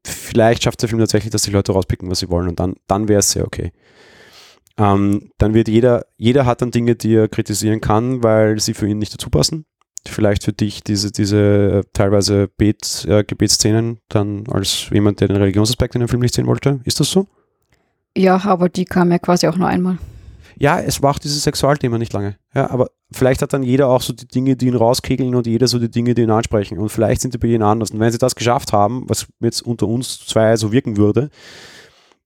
[0.04, 3.08] vielleicht schafft der Film tatsächlich, dass die Leute rauspicken, was sie wollen und dann, dann
[3.08, 3.72] wäre es sehr okay
[4.78, 8.88] ähm, dann wird jeder, jeder hat dann Dinge, die er kritisieren kann, weil sie für
[8.88, 9.66] ihn nicht dazu passen.
[10.06, 15.36] Vielleicht für dich diese, diese äh, teilweise Bet, äh, Gebetsszenen dann als jemand, der den
[15.36, 16.80] Religionsaspekt in dem Film nicht sehen wollte.
[16.84, 17.26] Ist das so?
[18.16, 19.98] Ja, aber die kam ja quasi auch nur einmal.
[20.58, 22.36] Ja, es war auch dieses Sexualthema nicht lange.
[22.54, 25.66] Ja, aber vielleicht hat dann jeder auch so die Dinge, die ihn rauskegeln und jeder
[25.66, 26.78] so die Dinge, die ihn ansprechen.
[26.78, 27.90] Und vielleicht sind die bei jedem anders.
[27.90, 31.30] Und wenn sie das geschafft haben, was jetzt unter uns zwei so wirken würde,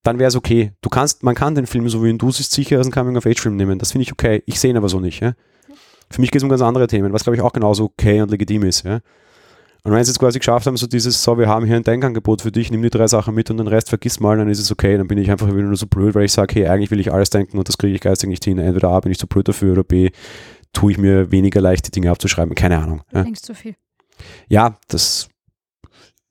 [0.02, 0.72] dann wäre es okay.
[0.82, 3.56] Du kannst, man kann den Film, so wie ihn du siehst, sicher als einen Coming-of-Age-Film
[3.56, 3.78] nehmen.
[3.78, 4.42] Das finde ich okay.
[4.46, 5.20] Ich sehe ihn aber so nicht.
[5.20, 5.34] Ja?
[6.10, 8.30] Für mich geht es um ganz andere Themen, was glaube ich auch genauso okay und
[8.30, 8.84] legitim ist.
[8.84, 9.00] Ja?
[9.86, 12.42] Und wenn sie es quasi geschafft haben, so dieses, so, wir haben hier ein Denkangebot
[12.42, 14.72] für dich, nimm die drei Sachen mit und den Rest vergiss mal, dann ist es
[14.72, 14.96] okay.
[14.96, 17.12] Dann bin ich einfach wieder nur so blöd, weil ich sage, hey, eigentlich will ich
[17.12, 18.58] alles denken und das kriege ich geistig nicht hin.
[18.58, 20.10] Entweder A, bin ich zu blöd dafür oder B,
[20.72, 22.56] tue ich mir weniger leicht, die Dinge abzuschreiben.
[22.56, 23.02] Keine Ahnung.
[23.12, 23.22] Du ja?
[23.22, 23.76] denkst zu viel.
[24.48, 25.28] Ja, das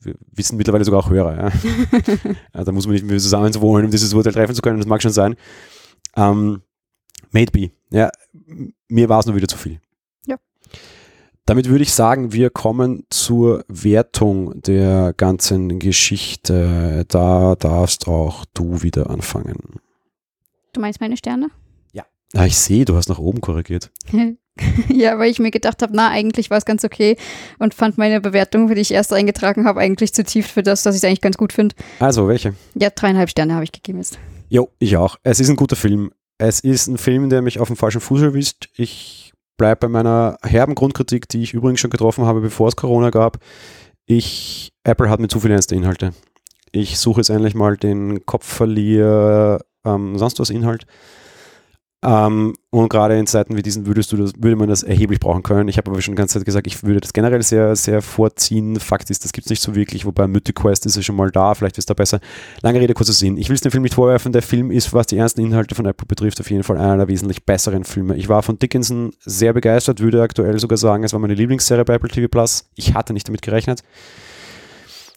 [0.01, 1.37] wissen mittlerweile sogar auch Hörer.
[1.37, 1.51] Ja.
[2.55, 4.79] ja, da muss man nicht mehr zusammen zu wohnen, um dieses Urteil treffen zu können.
[4.79, 5.35] Das mag schon sein.
[6.17, 6.61] Ähm,
[7.31, 8.11] Made Ja,
[8.89, 9.79] mir war es nur wieder zu viel.
[11.47, 17.05] Damit würde ich sagen, wir kommen zur Wertung der ganzen Geschichte.
[17.07, 19.79] Da darfst auch du wieder anfangen.
[20.73, 21.51] Du meinst meine Sterne?
[21.93, 22.03] Ja.
[22.33, 23.91] Ah, ich sehe, du hast nach oben korrigiert.
[24.89, 27.15] ja, weil ich mir gedacht habe, na, eigentlich war es ganz okay
[27.59, 30.95] und fand meine Bewertung, die ich erst eingetragen habe, eigentlich zu tief für das, dass
[30.95, 31.75] ich es eigentlich ganz gut finde.
[31.99, 32.55] Also, welche?
[32.73, 34.17] Ja, dreieinhalb Sterne habe ich gegeben jetzt.
[34.49, 35.17] Jo, ich auch.
[35.21, 36.11] Es ist ein guter Film.
[36.39, 38.69] Es ist ein Film, der mich auf dem falschen Fuß erwischt.
[38.75, 43.09] Ich bleibe bei meiner herben Grundkritik, die ich übrigens schon getroffen habe, bevor es Corona
[43.09, 43.37] gab.
[44.05, 46.13] Ich, Apple hat mir zu viele ernste Inhalte.
[46.71, 50.85] Ich suche jetzt endlich mal den Kopfverlier, ähm, sonst was Inhalt.
[52.03, 55.43] Ähm, und gerade in Zeiten wie diesen würdest du das, würde man das erheblich brauchen
[55.43, 55.69] können.
[55.69, 58.79] Ich habe aber schon die ganze Zeit gesagt, ich würde das generell sehr, sehr vorziehen.
[58.79, 61.31] Fakt ist, das gibt es nicht so wirklich, wobei Mythic Quest ist ja schon mal
[61.31, 62.19] da, vielleicht ist da besser.
[62.61, 63.37] Lange Rede, kurzer Sinn.
[63.37, 64.33] Ich will es dem Film nicht vorwerfen.
[64.33, 67.07] Der Film ist, was die ersten Inhalte von Apple betrifft, auf jeden Fall einer der
[67.07, 68.15] wesentlich besseren Filme.
[68.17, 71.95] Ich war von Dickinson sehr begeistert, würde aktuell sogar sagen, es war meine Lieblingsserie bei
[71.95, 72.65] Apple TV Plus.
[72.75, 73.81] Ich hatte nicht damit gerechnet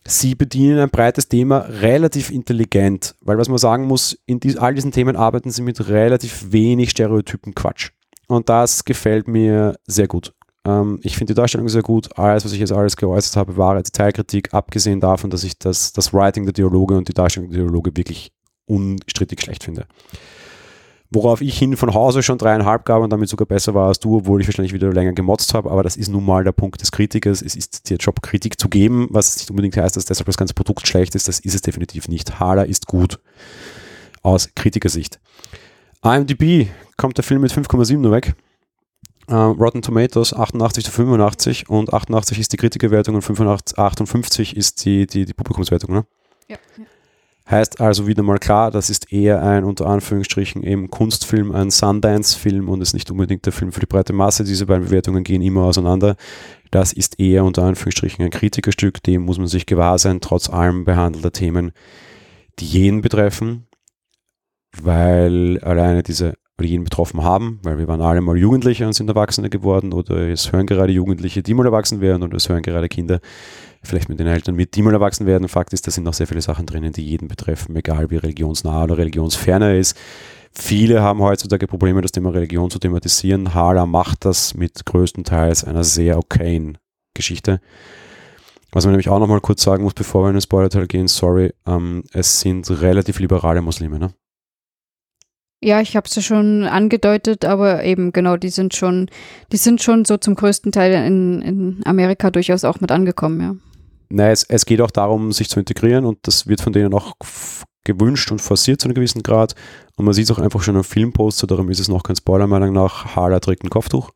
[0.09, 4.75] sie bedienen ein breites Thema relativ intelligent, weil was man sagen muss, in dies, all
[4.75, 7.90] diesen Themen arbeiten sie mit relativ wenig Stereotypen Quatsch.
[8.27, 10.33] und das gefällt mir sehr gut.
[10.64, 12.16] Ähm, ich finde die Darstellung sehr gut.
[12.18, 16.12] Alles, was ich jetzt alles geäußert habe, war Detailkritik, abgesehen davon, dass ich das, das
[16.12, 18.33] Writing der Dialoge und die Darstellung der Dialoge wirklich
[18.66, 19.87] unstrittig schlecht finde.
[21.11, 24.18] Worauf ich hin von Hause schon dreieinhalb gab und damit sogar besser war als du,
[24.18, 26.92] obwohl ich wahrscheinlich wieder länger gemotzt habe, aber das ist nun mal der Punkt des
[26.92, 27.40] Kritikers.
[27.40, 30.53] Es ist der Job, Kritik zu geben, was nicht unbedingt heißt, dass deshalb das ganze
[30.53, 31.27] Produkt schlecht ist.
[31.27, 32.38] Das ist es definitiv nicht.
[32.40, 33.21] Hala ist gut.
[34.23, 35.18] Aus Kritikersicht.
[36.03, 36.68] IMDb
[36.99, 38.35] kommt der Film mit 5,7 nur weg.
[39.31, 44.85] Uh, Rotten Tomatoes 88 zu 85 und 88 ist die Kritikerwertung und 85, 58 ist
[44.87, 45.94] die, die, die Publikumswertung.
[45.94, 46.07] Ne?
[46.49, 46.57] Ja.
[47.51, 52.69] Heißt also wieder mal klar, das ist eher ein unter Anführungsstrichen eben Kunstfilm, ein Sundance-Film
[52.69, 54.45] und ist nicht unbedingt der Film für die breite Masse.
[54.45, 56.17] Diese beiden Bewertungen gehen immer auseinander.
[56.71, 60.85] Das ist eher unter Anführungsstrichen ein Kritikerstück, dem muss man sich gewahr sein, trotz allem
[60.85, 61.73] behandelter Themen,
[62.59, 63.67] die jeden betreffen,
[64.77, 69.09] weil alleine diese oder jeden betroffen haben, weil wir waren alle mal Jugendliche und sind
[69.09, 72.88] Erwachsene geworden oder es hören gerade Jugendliche, die mal erwachsen werden oder es hören gerade
[72.88, 73.21] Kinder,
[73.83, 75.49] vielleicht mit den Eltern mit, die mal erwachsen werden.
[75.49, 78.85] Fakt ist, da sind noch sehr viele Sachen drinnen, die jeden betreffen, egal wie religionsnah
[78.85, 79.97] oder religionsferner er ist.
[80.53, 83.55] Viele haben heutzutage Probleme, das Thema Religion zu thematisieren.
[83.55, 86.79] Hala macht das mit größtenteils einer sehr okayen
[87.14, 87.61] Geschichte.
[88.73, 91.09] Was man nämlich auch noch mal kurz sagen muss, bevor wir in den Spoiler-Teil gehen,
[91.09, 94.12] sorry, ähm, es sind relativ liberale Muslime, ne?
[95.61, 99.11] Ja, ich habe es ja schon angedeutet, aber eben genau, die sind schon,
[99.51, 103.55] die sind schon so zum größten Teil in, in Amerika durchaus auch mit angekommen, ja.
[104.11, 107.14] Nein, es, es geht auch darum, sich zu integrieren und das wird von denen auch
[107.85, 109.55] gewünscht und forciert zu einem gewissen Grad.
[109.97, 112.47] Und man sieht es auch einfach schon im Filmposter, darum ist es noch kein Spoiler,
[112.47, 113.16] meiner Meinung nach.
[113.16, 114.11] Harler trägt ein Kopftuch,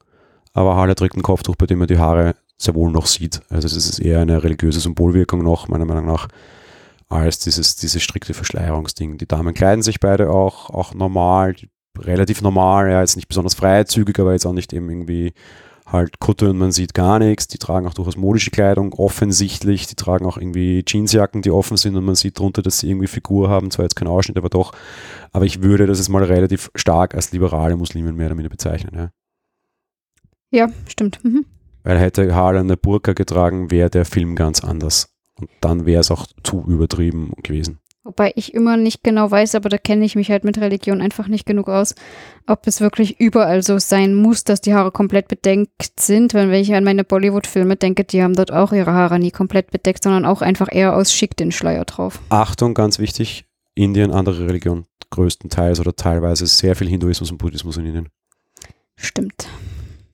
[0.53, 3.43] aber Harler trägt ein Kopftuch, bei dem man die Haare sehr wohl noch sieht.
[3.49, 6.29] Also es ist eher eine religiöse Symbolwirkung noch, meiner Meinung nach
[7.13, 9.19] als dieses, dieses strikte Verschleierungsding.
[9.19, 11.55] Die Damen kleiden sich beide auch, auch normal,
[11.99, 15.33] relativ normal, ja, jetzt nicht besonders freizügig, aber jetzt auch nicht eben irgendwie
[15.87, 17.49] halt Kutte und man sieht gar nichts.
[17.49, 19.87] Die tragen auch durchaus modische Kleidung, offensichtlich.
[19.87, 23.07] Die tragen auch irgendwie Jeansjacken, die offen sind und man sieht drunter, dass sie irgendwie
[23.07, 23.71] Figur haben.
[23.71, 24.73] Zwar jetzt kein Ausschnitt, aber doch.
[25.33, 28.95] Aber ich würde das jetzt mal relativ stark als liberale Muslimen mehr oder minder bezeichnen.
[30.51, 31.23] Ja, ja stimmt.
[31.25, 31.45] Mhm.
[31.85, 35.12] Weil hätte Harlan eine Burka getragen, wäre der Film ganz anders.
[35.43, 37.79] Und dann wäre es auch zu übertrieben gewesen.
[38.05, 41.29] Wobei ich immer nicht genau weiß, aber da kenne ich mich halt mit Religion einfach
[41.29, 41.95] nicht genug aus,
[42.49, 46.35] ob es wirklich überall so sein muss, dass die Haare komplett bedeckt sind.
[46.35, 50.03] Wenn ich an meine Bollywood-Filme denke, die haben dort auch ihre Haare nie komplett bedeckt,
[50.03, 52.19] sondern auch einfach eher aus Schick den Schleier drauf.
[52.29, 53.45] Achtung, ganz wichtig,
[53.77, 58.09] Indien, andere Religion, größtenteils oder teilweise sehr viel Hinduismus und Buddhismus in Indien.
[58.97, 59.47] Stimmt.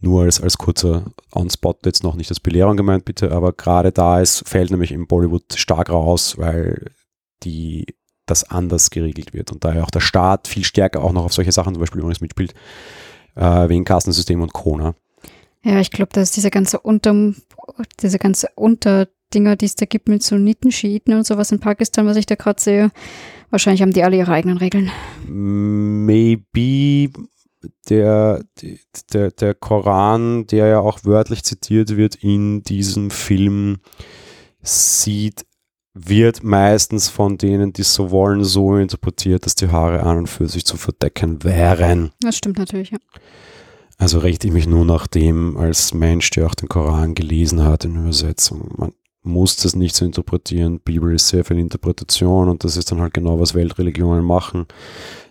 [0.01, 4.21] Nur als, als kurzer On-Spot, jetzt noch nicht als Belehrung gemeint, bitte, aber gerade da
[4.21, 6.93] ist, fällt nämlich im Bollywood stark raus, weil
[7.43, 7.87] die
[8.27, 11.53] das anders geregelt wird und daher auch der Staat viel stärker auch noch auf solche
[11.53, 12.55] Sachen zum Beispiel übrigens mitspielt,
[13.35, 14.95] äh, wegen Kastensystem und Kona.
[15.65, 17.35] Ja, ich glaube, dass diese ganze Unter,
[18.01, 22.17] diese ganze Unterdinger, die es da gibt mit Sunniten, Schiiten und sowas in Pakistan, was
[22.17, 22.91] ich da gerade sehe,
[23.51, 24.91] wahrscheinlich haben die alle ihre eigenen Regeln.
[25.27, 27.13] Maybe
[27.89, 28.45] der,
[29.13, 33.79] der, der Koran, der ja auch wörtlich zitiert wird in diesem Film,
[34.63, 35.47] sieht,
[35.95, 40.27] wird meistens von denen, die es so wollen, so interpretiert, dass die Haare an und
[40.29, 42.13] für sich zu verdecken wären.
[42.21, 42.99] Das stimmt natürlich, ja.
[43.97, 47.85] Also richte ich mich nur nach dem als Mensch, der auch den Koran gelesen hat
[47.85, 48.73] in Übersetzung.
[48.77, 48.93] Man
[49.25, 50.79] muss das nicht so interpretieren.
[50.79, 54.67] Bibel ist sehr viel Interpretation und das ist dann halt genau, was Weltreligionen machen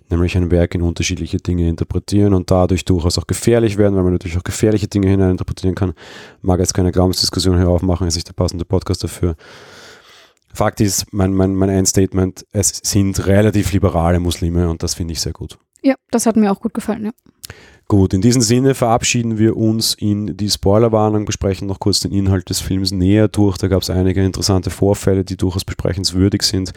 [0.10, 4.14] nämlich ein Werk in unterschiedliche Dinge interpretieren und dadurch durchaus auch gefährlich werden, weil man
[4.14, 5.94] natürlich auch gefährliche Dinge hineininterpretieren kann.
[6.42, 9.36] Mag jetzt keine Glaubensdiskussion hier aufmachen, ist nicht der passende Podcast dafür.
[10.54, 15.22] Fakt ist, mein, mein, mein Endstatement, es sind relativ liberale Muslime und das finde ich
[15.22, 15.58] sehr gut.
[15.84, 17.12] Ja, das hat mir auch gut gefallen, ja.
[17.90, 22.50] Gut, in diesem Sinne verabschieden wir uns in die Spoilerwarnung, besprechen noch kurz den Inhalt
[22.50, 23.58] des Films näher durch.
[23.58, 26.74] Da gab es einige interessante Vorfälle, die durchaus besprechenswürdig sind.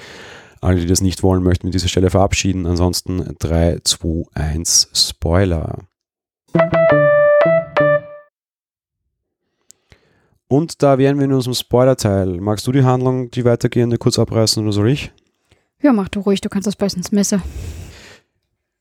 [0.63, 2.67] Alle, die das nicht wollen, möchten mit dieser Stelle verabschieden.
[2.67, 5.79] Ansonsten 3, 2, 1, Spoiler.
[10.49, 12.41] Und da wären wir in unserem Spoiler-Teil.
[12.41, 15.13] Magst du die Handlung, die weitergehende, kurz abreißen oder soll ich?
[15.81, 17.41] Ja, mach du ruhig, du kannst das bestens Messer.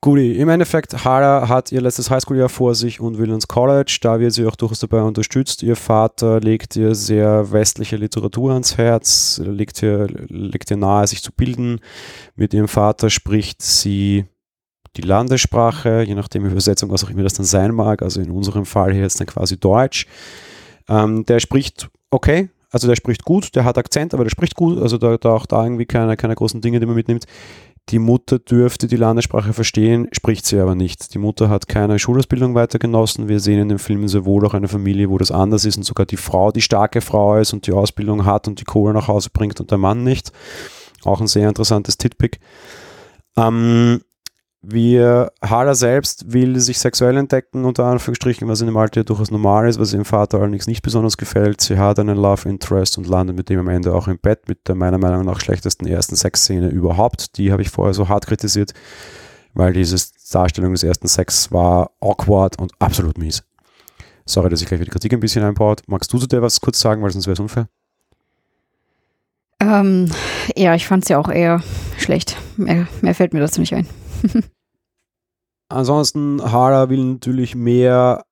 [0.02, 3.98] Guti, im Endeffekt, Hara hat ihr letztes Highschool-Jahr vor sich und will ins College.
[4.02, 5.62] Da wird sie auch durchaus dabei unterstützt.
[5.62, 11.22] Ihr Vater legt ihr sehr westliche Literatur ans Herz, legt ihr, legt ihr nahe, sich
[11.22, 11.82] zu bilden.
[12.38, 14.24] Mit ihrem Vater spricht sie
[14.96, 18.02] die Landessprache, je nachdem Übersetzung, was auch immer das dann sein mag.
[18.02, 20.08] Also in unserem Fall hier jetzt dann quasi Deutsch.
[20.88, 24.80] Ähm, der spricht okay, also der spricht gut, der hat Akzent, aber der spricht gut.
[24.80, 27.26] Also da, da auch da irgendwie keine, keine großen Dinge, die man mitnimmt
[27.90, 31.14] Die Mutter dürfte die Landessprache verstehen, spricht sie aber nicht.
[31.16, 33.28] Die Mutter hat keine Schulausbildung weiter genossen.
[33.28, 35.84] Wir sehen in dem Film sehr wohl auch eine Familie, wo das anders ist und
[35.84, 39.08] sogar die Frau die starke Frau ist und die Ausbildung hat und die Kohle nach
[39.08, 40.32] Hause bringt und der Mann nicht.
[41.04, 42.40] Auch ein sehr interessantes Titpick.
[43.36, 44.02] Ähm,
[44.62, 49.70] wir, Hala selbst will sich sexuell entdecken, unter Anführungsstrichen, was in dem Alter durchaus normal
[49.70, 51.62] ist, was ihrem Vater allerdings nicht besonders gefällt.
[51.62, 54.68] Sie hat einen Love Interest und landet mit dem am Ende auch im Bett mit
[54.68, 57.38] der meiner Meinung nach schlechtesten ersten Sexszene überhaupt.
[57.38, 58.74] Die habe ich vorher so hart kritisiert,
[59.54, 59.96] weil diese
[60.32, 63.44] Darstellung des ersten Sex war awkward und absolut mies.
[64.26, 65.84] Sorry, dass ich gleich wieder Kritik ein bisschen einbaut.
[65.88, 67.70] Magst du zu dir was kurz sagen, weil sonst wäre es unfair?
[69.62, 70.12] Ähm,
[70.56, 71.64] ja, ich fand es ja auch eher
[71.98, 72.36] schlecht.
[72.58, 73.88] Mehr, mehr fällt mir dazu nicht ein.
[75.70, 78.24] Ansonsten, Hara will natürlich mehr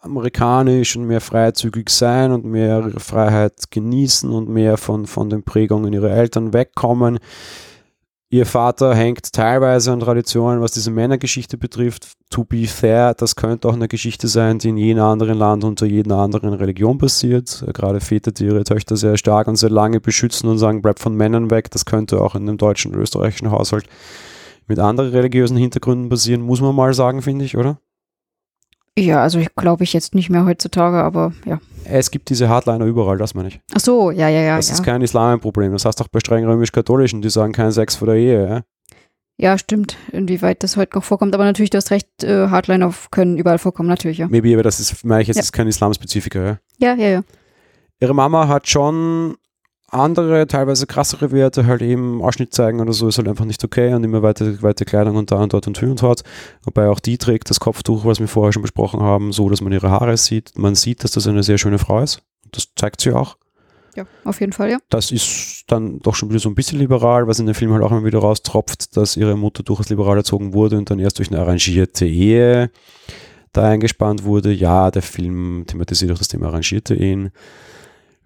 [0.00, 5.92] amerikanisch und mehr freizügig sein und mehr Freiheit genießen und mehr von, von den Prägungen
[5.92, 7.18] ihrer Eltern wegkommen.
[8.30, 12.14] Ihr Vater hängt teilweise an Traditionen, was diese Männergeschichte betrifft.
[12.30, 15.86] To be fair, das könnte auch eine Geschichte sein, die in jedem anderen Land unter
[15.86, 17.64] jeder anderen Religion passiert.
[17.72, 21.14] Gerade Väter, die ihre Töchter sehr stark und sehr lange beschützen und sagen, bleib von
[21.14, 21.70] Männern weg.
[21.70, 23.86] Das könnte auch in einem deutschen und österreichischen Haushalt
[24.66, 27.78] mit anderen religiösen Hintergründen passieren, muss man mal sagen, finde ich, oder?
[28.96, 31.60] Ja, also ich glaube ich jetzt nicht mehr heutzutage, aber ja.
[31.84, 33.60] Es gibt diese Hardliner überall, das meine ich.
[33.74, 34.56] Ach so, ja, ja, ja.
[34.56, 34.74] Das ja.
[34.74, 35.72] ist kein Islamproblem.
[35.72, 38.48] Das heißt auch bei streng römisch-katholischen, die sagen kein Sex vor der Ehe.
[38.48, 38.62] Ja?
[39.36, 41.34] Ja, stimmt, inwieweit das heute noch vorkommt.
[41.34, 44.28] Aber natürlich, du hast recht, äh, Hardliner können überall vorkommen, natürlich, ja.
[44.28, 45.42] Maybe, aber das ist, meine ich jetzt, ja.
[45.42, 46.58] ist kein Islamspezifiker, ja?
[46.78, 47.22] Ja, ja, ja.
[48.00, 49.36] Ihre Mama hat schon
[49.94, 53.94] andere, teilweise krassere Werte, halt eben Ausschnitt zeigen oder so, ist halt einfach nicht okay
[53.94, 56.22] und immer weiter, weiter Kleidung und da und dort und hier und dort.
[56.62, 59.72] Wobei auch die trägt das Kopftuch, was wir vorher schon besprochen haben, so, dass man
[59.72, 60.52] ihre Haare sieht.
[60.56, 62.22] Man sieht, dass das eine sehr schöne Frau ist.
[62.52, 63.36] Das zeigt sie auch.
[63.96, 64.78] Ja, auf jeden Fall, ja.
[64.88, 67.82] Das ist dann doch schon wieder so ein bisschen liberal, was in dem Film halt
[67.82, 71.30] auch immer wieder raustropft, dass ihre Mutter durchaus liberal erzogen wurde und dann erst durch
[71.30, 72.70] eine arrangierte Ehe
[73.52, 74.52] da eingespannt wurde.
[74.52, 77.30] Ja, der Film thematisiert auch das Thema arrangierte Ehen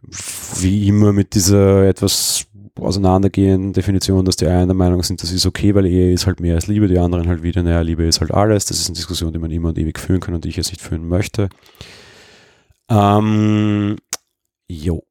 [0.02, 2.46] wie immer mit dieser etwas
[2.80, 6.40] auseinandergehenden Definition, dass die einen der Meinung sind, das ist okay, weil Ehe ist halt
[6.40, 8.66] mehr als Liebe, die anderen halt wieder, naja, Liebe ist halt alles.
[8.66, 10.70] Das ist eine Diskussion, die man immer und ewig führen kann und die ich jetzt
[10.70, 11.48] nicht führen möchte.
[12.88, 13.96] Ähm,
[14.68, 15.02] jo.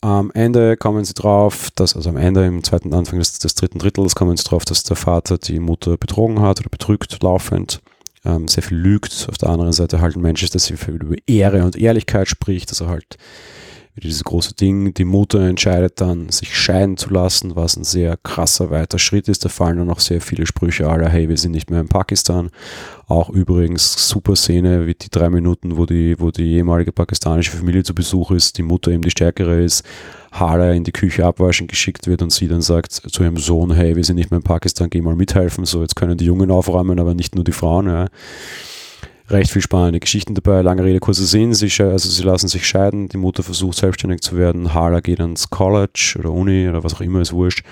[0.00, 3.80] Am Ende kommen sie drauf, dass, also am Ende, im zweiten Anfang des, des dritten
[3.80, 7.80] Drittels, kommen sie drauf, dass der Vater die Mutter betrogen hat oder betrügt laufend,
[8.24, 9.26] ähm, sehr viel lügt.
[9.28, 12.28] Auf der anderen Seite halt ein Mensch ist, der sehr viel über Ehre und Ehrlichkeit
[12.28, 13.16] spricht, dass er halt
[14.00, 18.70] dieses große Ding, die Mutter entscheidet dann, sich scheiden zu lassen, was ein sehr krasser
[18.70, 19.44] weiter Schritt ist.
[19.44, 22.50] Da fallen dann noch sehr viele Sprüche aller, hey, wir sind nicht mehr in Pakistan.
[23.06, 27.82] Auch übrigens super Szene, wie die drei Minuten, wo die, wo die ehemalige pakistanische Familie
[27.82, 29.84] zu Besuch ist, die Mutter eben die stärkere ist,
[30.32, 33.96] Hala in die Küche abwaschen geschickt wird und sie dann sagt zu ihrem Sohn, hey,
[33.96, 35.64] wir sind nicht mehr in Pakistan, geh mal mithelfen.
[35.64, 37.86] So, jetzt können die Jungen aufräumen, aber nicht nur die Frauen.
[37.86, 38.06] Ja
[39.28, 40.62] recht viel spannende Geschichten dabei.
[40.62, 41.54] Lange Rede, kurzer Sinn.
[41.54, 43.08] Sie, also sie lassen sich scheiden.
[43.08, 44.74] Die Mutter versucht selbstständig zu werden.
[44.74, 47.64] Hala geht ans College oder Uni oder was auch immer, ist wurscht.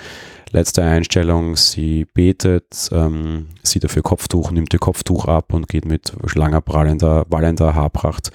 [0.51, 6.13] Letzte Einstellung, sie betet, ähm, sieht dafür Kopftuch, nimmt ihr Kopftuch ab und geht mit
[6.35, 8.31] langer, prallender, wallender Haarpracht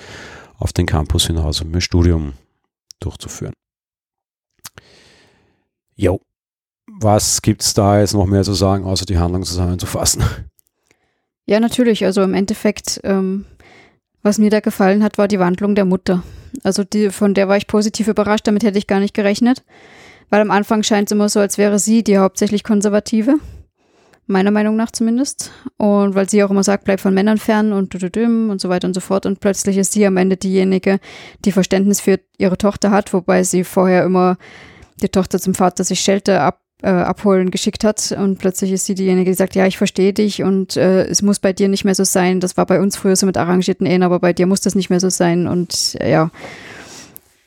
[0.57, 2.33] auf den Campus hinaus, um ihr Studium
[2.99, 3.53] durchzuführen.
[5.95, 6.19] Jo,
[6.99, 10.23] was gibt es da jetzt noch mehr zu sagen, außer die Handlung zusammenzufassen?
[11.45, 12.05] Ja, natürlich.
[12.05, 13.45] Also im Endeffekt, ähm,
[14.21, 16.23] was mir da gefallen hat, war die Wandlung der Mutter.
[16.63, 19.63] Also die, von der war ich positiv überrascht, damit hätte ich gar nicht gerechnet.
[20.29, 23.35] Weil am Anfang scheint es immer so, als wäre sie die hauptsächlich Konservative.
[24.27, 25.51] Meiner Meinung nach zumindest.
[25.77, 28.93] Und weil sie auch immer sagt, bleib von Männern fern und und so weiter und
[28.93, 29.25] so fort.
[29.25, 30.99] Und plötzlich ist sie am Ende diejenige,
[31.43, 34.37] die Verständnis für ihre Tochter hat, wobei sie vorher immer
[35.01, 38.95] die Tochter zum Vater sich schelte, ab, äh, abholen geschickt hat und plötzlich ist sie
[38.95, 41.95] diejenige, die sagt, ja, ich verstehe dich und äh, es muss bei dir nicht mehr
[41.95, 42.39] so sein.
[42.39, 44.89] Das war bei uns früher so mit arrangierten Ehen, aber bei dir muss das nicht
[44.89, 46.31] mehr so sein und äh, ja,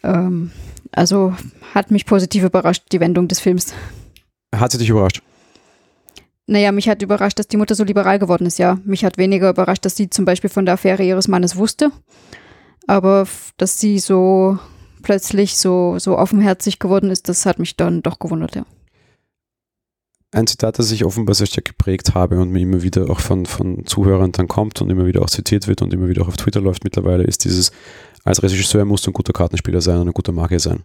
[0.02, 0.52] ähm,
[0.92, 1.34] also
[1.74, 3.74] hat mich positiv überrascht, die Wendung des Films.
[4.54, 5.20] Hat sie dich überrascht?
[6.46, 8.78] Naja, mich hat überrascht, dass die Mutter so liberal geworden ist, ja.
[8.84, 11.90] Mich hat weniger überrascht, dass sie zum Beispiel von der Affäre ihres Mannes wusste,
[12.86, 13.26] aber
[13.56, 14.58] dass sie so
[15.02, 18.64] plötzlich so, so offenherzig geworden ist, das hat mich dann doch gewundert, ja
[20.34, 23.46] ein Zitat, das ich offenbar sehr stark geprägt habe und mir immer wieder auch von,
[23.46, 26.36] von Zuhörern dann kommt und immer wieder auch zitiert wird und immer wieder auch auf
[26.36, 27.70] Twitter läuft mittlerweile, ist dieses,
[28.24, 30.82] als Regisseur musst du ein guter Kartenspieler sein und ein guter Magier sein.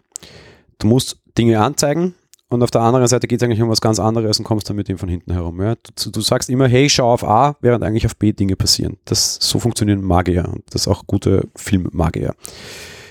[0.78, 2.14] Du musst Dinge anzeigen
[2.48, 4.76] und auf der anderen Seite geht es eigentlich um was ganz anderes und kommst dann
[4.76, 5.60] mit dem von hinten herum.
[5.60, 5.74] Ja?
[5.74, 8.96] Du, du, sagst immer, hey, schau auf A, während eigentlich auf B Dinge passieren.
[9.04, 12.34] Das, so funktionieren Magier und das ist auch gute Filmmagier.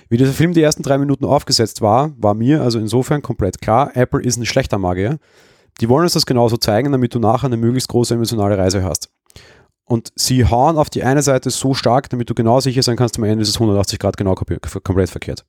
[0.09, 3.91] Wie dieser Film die ersten drei Minuten aufgesetzt war, war mir also insofern komplett klar,
[3.95, 5.19] Apple ist ein schlechter Magier
[5.79, 9.09] Die wollen uns das genauso zeigen, damit du nachher eine möglichst große emotionale Reise hast.
[9.85, 13.17] Und sie hauen auf die eine Seite so stark, damit du genau sicher sein kannst,
[13.17, 15.45] am Ende ist es 180 Grad genau komplett verkehrt.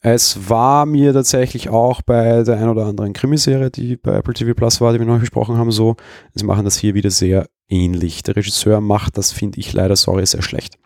[0.00, 4.54] Es war mir tatsächlich auch bei der ein oder anderen Krimiserie, die bei Apple TV
[4.54, 5.94] Plus war, die wir noch besprochen haben, so.
[6.34, 8.24] Sie machen das hier wieder sehr ähnlich.
[8.24, 10.76] Der Regisseur macht das, finde ich leider, sorry, sehr schlecht.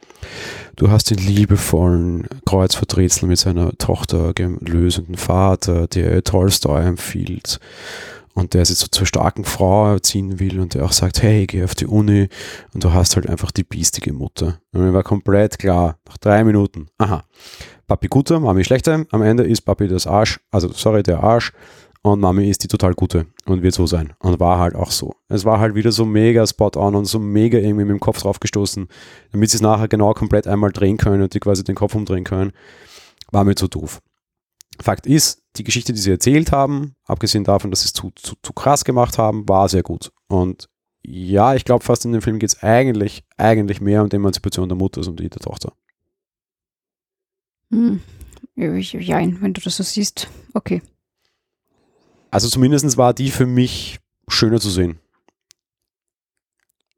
[0.77, 7.59] Du hast den liebevollen Kreuzverträtsel mit seiner Tochter lösenden Vater, der Tolstoy empfiehlt
[8.37, 11.65] und der sich so zur starken Frau erziehen will und der auch sagt, hey, geh
[11.65, 12.29] auf die Uni
[12.75, 14.61] und du hast halt einfach die biestige Mutter.
[14.73, 17.25] Und mir war komplett klar, nach drei Minuten, aha,
[17.87, 21.53] Papi guter, Mami schlechter, am Ende ist Papi das Arsch, also sorry, der Arsch
[22.03, 24.13] und Mami ist die total gute und wird so sein.
[24.21, 25.15] Und war halt auch so.
[25.29, 28.21] Es war halt wieder so mega spot on und so mega irgendwie mit dem Kopf
[28.21, 28.87] drauf gestoßen,
[29.33, 32.25] damit sie es nachher genau komplett einmal drehen können und die quasi den Kopf umdrehen
[32.25, 32.53] können.
[33.33, 34.03] War mir zu doof.
[34.81, 38.35] Fakt ist, die Geschichte, die sie erzählt haben, abgesehen davon, dass sie es zu, zu,
[38.43, 40.13] zu krass gemacht haben, war sehr gut.
[40.29, 40.69] Und
[41.03, 44.69] ja, ich glaube fast in dem Film geht es eigentlich, eigentlich mehr um die Emanzipation
[44.69, 45.73] der Mutter als um die der Tochter.
[47.71, 48.01] Hm.
[48.55, 50.83] Ja, wenn du das so siehst, okay.
[52.31, 54.99] Also zumindest war die für mich schöner zu sehen.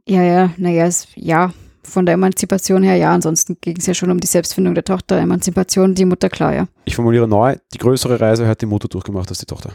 [0.07, 1.53] Ja, ja, naja, ja,
[1.89, 5.18] von der Emanzipation her, ja, ansonsten ging es ja schon um die Selbstfindung der Tochter,
[5.18, 6.68] Emanzipation, die Mutter, klar, ja.
[6.84, 9.72] Ich formuliere neu, die größere Reise hat die Mutter durchgemacht als die Tochter.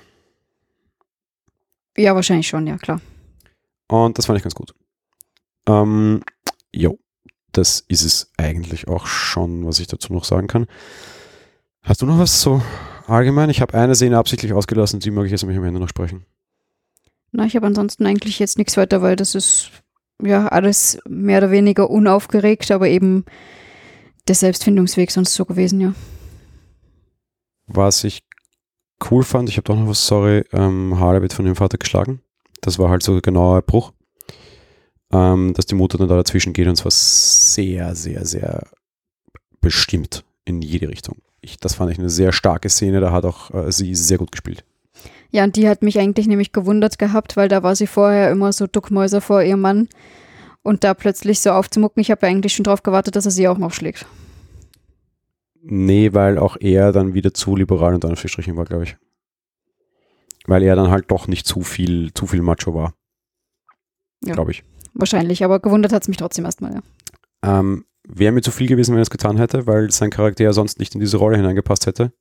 [1.97, 3.01] Ja, wahrscheinlich schon, ja, klar.
[3.87, 4.73] Und das fand ich ganz gut.
[5.67, 6.23] Ähm,
[6.71, 6.97] jo,
[7.51, 10.67] das ist es eigentlich auch schon, was ich dazu noch sagen kann.
[11.83, 12.61] Hast du noch was so
[13.07, 13.49] allgemein?
[13.49, 16.25] Ich habe eine Szene absichtlich ausgelassen, die mag ich jetzt am Ende noch sprechen.
[17.31, 19.71] Na, ich habe ansonsten eigentlich jetzt nichts weiter, weil das ist
[20.21, 23.25] ja alles mehr oder weniger unaufgeregt, aber eben
[24.27, 25.93] der Selbstfindungsweg sonst so gewesen, ja.
[27.67, 28.23] Was ich
[29.09, 32.21] cool fand, ich habe doch noch was, sorry, ähm, Harley wird von ihrem Vater geschlagen.
[32.61, 33.91] Das war halt so genau ein Bruch.
[35.11, 38.67] Ähm, dass die Mutter dann da dazwischen geht und zwar sehr, sehr, sehr
[39.61, 43.53] bestimmt in jede Richtung ich, das fand ich eine sehr starke Szene, da hat auch
[43.53, 44.63] äh, sie sehr gut gespielt.
[45.33, 48.53] Ja, und die hat mich eigentlich nämlich gewundert gehabt, weil da war sie vorher immer
[48.53, 49.89] so Duckmäuser vor ihrem Mann
[50.61, 53.47] und da plötzlich so aufzumucken, ich habe ja eigentlich schon drauf gewartet, dass er sie
[53.47, 54.05] auch noch schlägt.
[55.63, 58.95] Nee, weil auch er dann wieder zu liberal und Anführungsstrichen war, glaube ich.
[60.45, 62.93] Weil er dann halt doch nicht zu viel, zu viel Macho war.
[64.23, 64.63] Ja, glaube ich.
[64.93, 66.81] Wahrscheinlich, aber gewundert hat es mich trotzdem erstmal, ja.
[67.41, 70.77] Ähm, wäre mir zu viel gewesen, wenn er es getan hätte, weil sein Charakter sonst
[70.77, 72.13] nicht in diese Rolle hineingepasst hätte.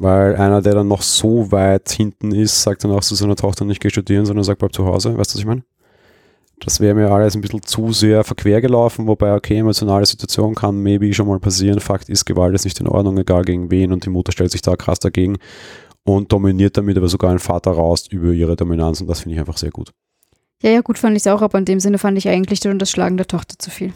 [0.00, 3.66] Weil einer, der dann noch so weit hinten ist, sagt dann auch zu seiner Tochter
[3.66, 5.10] nicht geh studieren, sondern sagt bleib zu Hause.
[5.18, 5.62] Weißt du, was ich meine?
[6.60, 10.82] Das wäre mir alles ein bisschen zu sehr verquer gelaufen, wobei, okay, emotionale Situation kann
[10.82, 11.80] maybe schon mal passieren.
[11.80, 14.62] Fakt ist, Gewalt ist nicht in Ordnung, egal gegen wen, und die Mutter stellt sich
[14.62, 15.36] da krass dagegen
[16.04, 19.40] und dominiert damit aber sogar einen Vater raus über ihre Dominanz und das finde ich
[19.40, 19.92] einfach sehr gut.
[20.62, 22.78] Ja, ja, gut fand ich es auch, aber in dem Sinne fand ich eigentlich schon
[22.78, 23.92] das Schlagen der Tochter zu viel.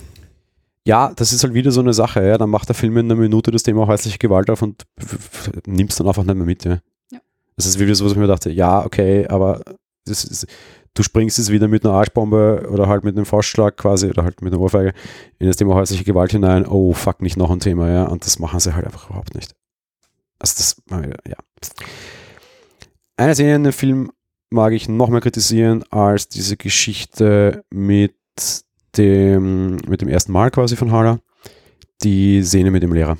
[0.87, 2.37] Ja, das ist halt wieder so eine Sache, ja.
[2.37, 4.85] Dann macht der Film in einer Minute das Thema häusliche Gewalt auf und
[5.66, 6.78] nimmt es dann einfach nicht mehr mit, ja.
[7.11, 7.20] ja.
[7.57, 9.62] Das ist wieder so, was ich mir dachte, ja, okay, aber
[10.07, 10.47] ist,
[10.93, 14.43] du springst jetzt wieder mit einer Arschbombe oder halt mit einem Faustschlag quasi oder halt
[14.43, 14.93] mit einer Ohrfeige
[15.39, 18.05] in das Thema häusliche Gewalt hinein, oh fuck, nicht noch ein Thema, ja.
[18.05, 19.55] Und das machen sie halt einfach überhaupt nicht.
[20.39, 20.76] Also das,
[21.26, 21.37] ja.
[23.16, 24.11] Eine Szene in dem Film
[24.51, 28.14] mag ich noch mehr kritisieren als diese Geschichte mit
[28.97, 31.18] dem, mit dem ersten Mal quasi von Hala
[32.03, 33.16] die Szene mit dem Lehrer.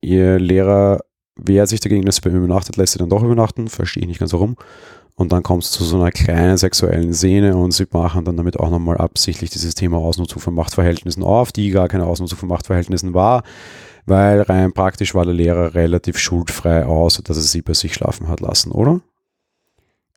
[0.00, 1.00] Ihr Lehrer
[1.36, 4.08] wehrt sich dagegen, dass sie bei ihm übernachtet, lässt sie dann doch übernachten, verstehe ich
[4.08, 4.56] nicht ganz warum.
[5.16, 8.58] Und dann kommt es zu so einer kleinen sexuellen Szene und sie machen dann damit
[8.58, 13.12] auch nochmal absichtlich dieses Thema Ausnutzung von Machtverhältnissen auf, die gar keine Ausnutzung von Machtverhältnissen
[13.12, 13.42] war,
[14.06, 18.28] weil rein praktisch war der Lehrer relativ schuldfrei aus, dass er sie bei sich schlafen
[18.28, 19.00] hat lassen, oder?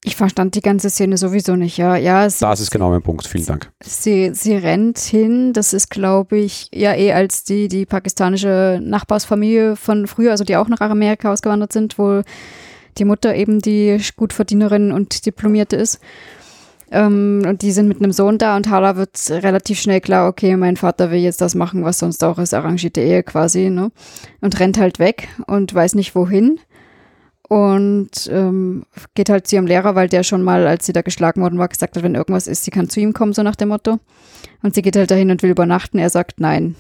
[0.06, 1.96] Ich verstand die ganze Szene sowieso nicht, ja.
[1.96, 3.72] ja sie, das ist genau mein Punkt, vielen Dank.
[3.82, 9.78] Sie, sie rennt hin, das ist, glaube ich, ja eh als die, die pakistanische Nachbarsfamilie
[9.78, 12.22] von früher, also die auch nach Amerika ausgewandert sind, wo
[12.98, 16.00] die Mutter eben die Gutverdienerin und Diplomierte ist.
[16.92, 20.58] Ähm, und die sind mit einem Sohn da und Hala wird relativ schnell klar, okay,
[20.58, 23.90] mein Vater will jetzt das machen, was sonst auch ist, arrangierte Ehe quasi, ne?
[24.42, 26.60] Und rennt halt weg und weiß nicht wohin
[27.54, 28.84] und ähm,
[29.14, 31.68] geht halt zu ihrem Lehrer, weil der schon mal, als sie da geschlagen worden war,
[31.68, 34.00] gesagt hat, wenn irgendwas ist, sie kann zu ihm kommen, so nach dem Motto.
[34.64, 36.00] Und sie geht halt dahin und will übernachten.
[36.00, 36.76] Er sagt, nein,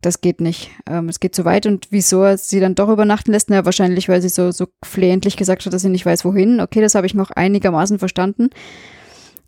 [0.00, 0.72] das geht nicht.
[0.90, 1.64] Ähm, es geht zu weit.
[1.66, 3.50] Und wieso er sie dann doch übernachten lässt?
[3.50, 6.60] Na, wahrscheinlich, weil sie so, so flehentlich gesagt hat, dass sie nicht weiß, wohin.
[6.60, 8.50] Okay, das habe ich noch einigermaßen verstanden.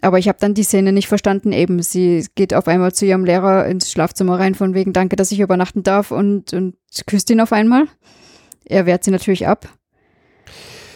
[0.01, 1.51] Aber ich habe dann die Szene nicht verstanden.
[1.51, 5.33] Eben, sie geht auf einmal zu ihrem Lehrer ins Schlafzimmer rein, von wegen, danke, dass
[5.33, 6.77] ich übernachten darf und, und
[7.09, 7.87] küsst ihn auf einmal.
[8.65, 9.69] Er wehrt sie natürlich ab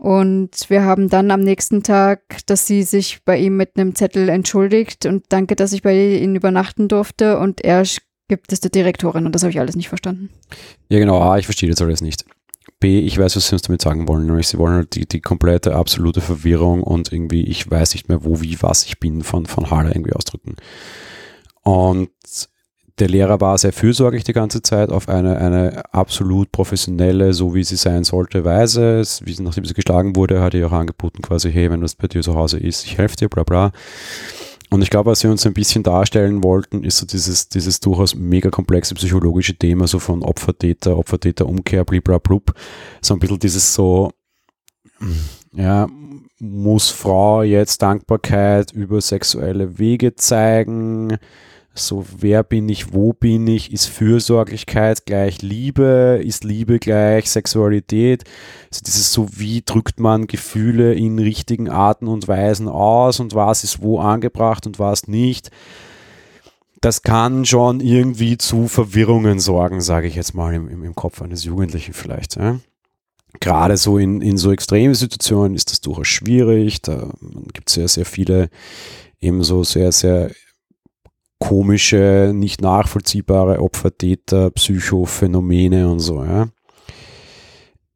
[0.02, 4.28] Und wir haben dann am nächsten Tag, dass sie sich bei ihm mit einem Zettel
[4.30, 7.38] entschuldigt und danke, dass ich bei ihnen übernachten durfte.
[7.38, 7.84] Und er
[8.26, 10.30] gibt es der Direktorin und das habe ich alles nicht verstanden.
[10.88, 11.20] Ja, genau.
[11.20, 12.24] A, ich verstehe das alles nicht.
[12.80, 14.26] B, ich weiß, was sie uns damit sagen wollen.
[14.26, 18.24] Nämlich sie wollen halt die, die komplette, absolute Verwirrung und irgendwie, ich weiß nicht mehr,
[18.24, 20.56] wo, wie, was ich bin, von, von Halle irgendwie ausdrücken.
[21.62, 22.10] Und
[22.98, 27.64] der Lehrer war sehr fürsorglich die ganze Zeit auf eine, eine absolut professionelle, so wie
[27.64, 29.02] sie sein sollte, Weise.
[29.24, 32.22] Wie, nachdem sie geschlagen wurde, hat er auch angeboten, quasi, hey, wenn das bei dir
[32.22, 33.72] zu Hause ist, ich helfe dir, bla bla.
[34.70, 38.14] Und ich glaube, was sie uns ein bisschen darstellen wollten, ist so dieses, dieses durchaus
[38.14, 42.54] mega komplexe psychologische Thema, so von Opfer-Täter, Opfer-Täter-Umkehr, bliblablub.
[43.02, 44.12] So ein bisschen dieses so,
[45.52, 45.88] ja,
[46.38, 51.18] muss Frau jetzt Dankbarkeit über sexuelle Wege zeigen?
[51.74, 53.72] So, wer bin ich, wo bin ich?
[53.72, 56.20] Ist Fürsorglichkeit gleich Liebe?
[56.22, 58.24] Ist Liebe gleich Sexualität?
[58.70, 63.64] Also dieses so, wie drückt man Gefühle in richtigen Arten und Weisen aus und was
[63.64, 65.50] ist wo angebracht und was nicht?
[66.82, 71.44] Das kann schon irgendwie zu Verwirrungen sorgen, sage ich jetzt mal im, im, Kopf eines
[71.44, 72.36] Jugendlichen vielleicht.
[72.36, 72.58] Ja?
[73.40, 76.82] Gerade so in, in so extremen Situationen ist das durchaus schwierig.
[76.82, 77.08] Da
[77.54, 78.50] gibt es sehr, sehr viele
[79.20, 80.32] eben so sehr, sehr
[81.42, 86.24] komische, nicht nachvollziehbare Opfer-Täter, Psychophänomene und so.
[86.24, 86.46] Ja.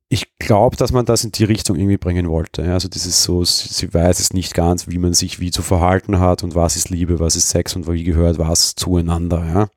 [0.08, 2.62] Ich glaube, dass man das in die Richtung irgendwie bringen wollte.
[2.62, 2.74] Ja.
[2.74, 6.18] Also dieses so, sie, sie, weiß es nicht ganz, wie man sich wie zu verhalten
[6.18, 9.70] hat und was ist Liebe, was ist Sex und wie gehört was zueinander.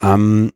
[0.00, 0.14] Ja.
[0.14, 0.52] Ähm,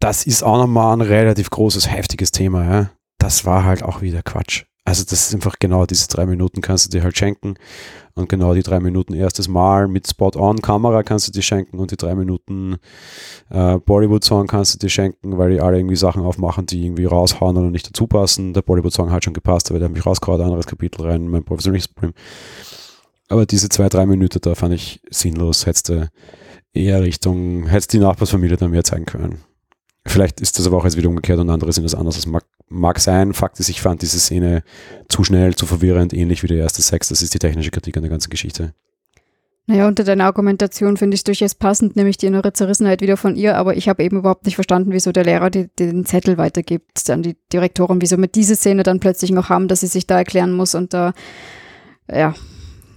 [0.00, 2.64] das ist auch nochmal ein relativ großes, heftiges Thema.
[2.64, 2.90] Ja.
[3.16, 4.64] Das war halt auch wieder Quatsch.
[4.86, 7.54] Also das ist einfach genau diese drei Minuten kannst du dir halt schenken
[8.14, 11.96] und genau die drei Minuten erstes Mal mit Spot-on-Kamera kannst du dir schenken und die
[11.96, 12.76] drei Minuten
[13.48, 17.56] äh, Bollywood-Song kannst du dir schenken, weil die alle irgendwie Sachen aufmachen, die irgendwie raushauen
[17.56, 18.52] oder nicht dazu passen.
[18.52, 21.88] Der Bollywood-Song hat schon gepasst, aber der hat mich rausgehauen, anderes Kapitel rein, mein professionelles
[21.88, 22.12] Problem.
[23.28, 26.10] Aber diese zwei, drei Minuten da fand ich sinnlos, hättest du
[26.74, 29.38] eher Richtung, hättest die Nachbarsfamilie dann mehr zeigen können.
[30.06, 32.16] Vielleicht ist das aber auch jetzt wieder umgekehrt und andere sind das anders.
[32.16, 33.32] Das mag, mag sein.
[33.32, 34.62] Fakt ist, ich fand diese Szene
[35.08, 37.08] zu schnell, zu verwirrend, ähnlich wie der erste Sex.
[37.08, 38.74] Das ist die technische Kritik an der ganzen Geschichte.
[39.66, 43.34] Naja, unter deiner Argumentation finde ich es durchaus passend, nämlich die innere Zerrissenheit wieder von
[43.34, 47.08] ihr, aber ich habe eben überhaupt nicht verstanden, wieso der Lehrer die, den Zettel weitergibt
[47.08, 50.18] an die Direktorin, wieso wir diese Szene dann plötzlich noch haben, dass sie sich da
[50.18, 51.14] erklären muss und da,
[52.12, 52.34] ja.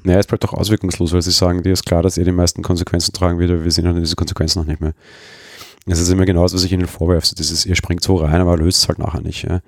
[0.04, 2.64] Naja, es bleibt doch auswirkungslos, weil sie sagen, dir ist klar, dass er die meisten
[2.64, 4.94] Konsequenzen tragen wird, aber wir sehen halt diese Konsequenzen noch nicht mehr.
[5.88, 7.34] Es ist immer genau das, was ich ihnen vorwerfe.
[7.34, 9.44] Dieses, ihr springt so rein, aber löst es halt nachher nicht.
[9.44, 9.62] Ja?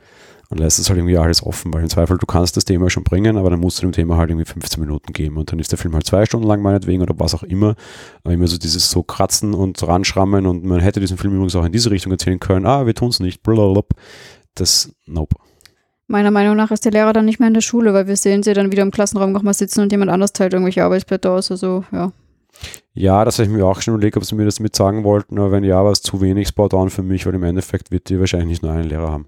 [0.49, 3.03] Und lässt es halt irgendwie alles offen, weil im Zweifel, du kannst das Thema schon
[3.03, 5.71] bringen, aber dann musst du dem Thema halt irgendwie 15 Minuten geben und dann ist
[5.71, 7.75] der Film halt zwei Stunden lang meinetwegen oder was auch immer.
[8.23, 11.65] Aber immer so dieses so kratzen und ranschrammen und man hätte diesen Film übrigens auch
[11.65, 12.65] in diese Richtung erzählen können.
[12.65, 13.43] Ah, wir tun es nicht.
[13.43, 13.83] Blablabla.
[14.55, 15.35] Das, nope.
[16.07, 18.41] Meiner Meinung nach ist der Lehrer dann nicht mehr in der Schule, weil wir sehen
[18.41, 21.51] sie dann wieder im Klassenraum nochmal sitzen und jemand anders teilt irgendwelche Arbeitsblätter aus.
[21.51, 22.11] Also, ja.
[22.93, 25.39] Ja, das habe ich mir auch schon überlegt, ob sie mir das mit sagen wollten,
[25.39, 28.19] aber wenn ja, war es zu wenig Spot-on für mich, weil im Endeffekt wird die
[28.19, 29.27] wahrscheinlich nicht nur einen Lehrer haben.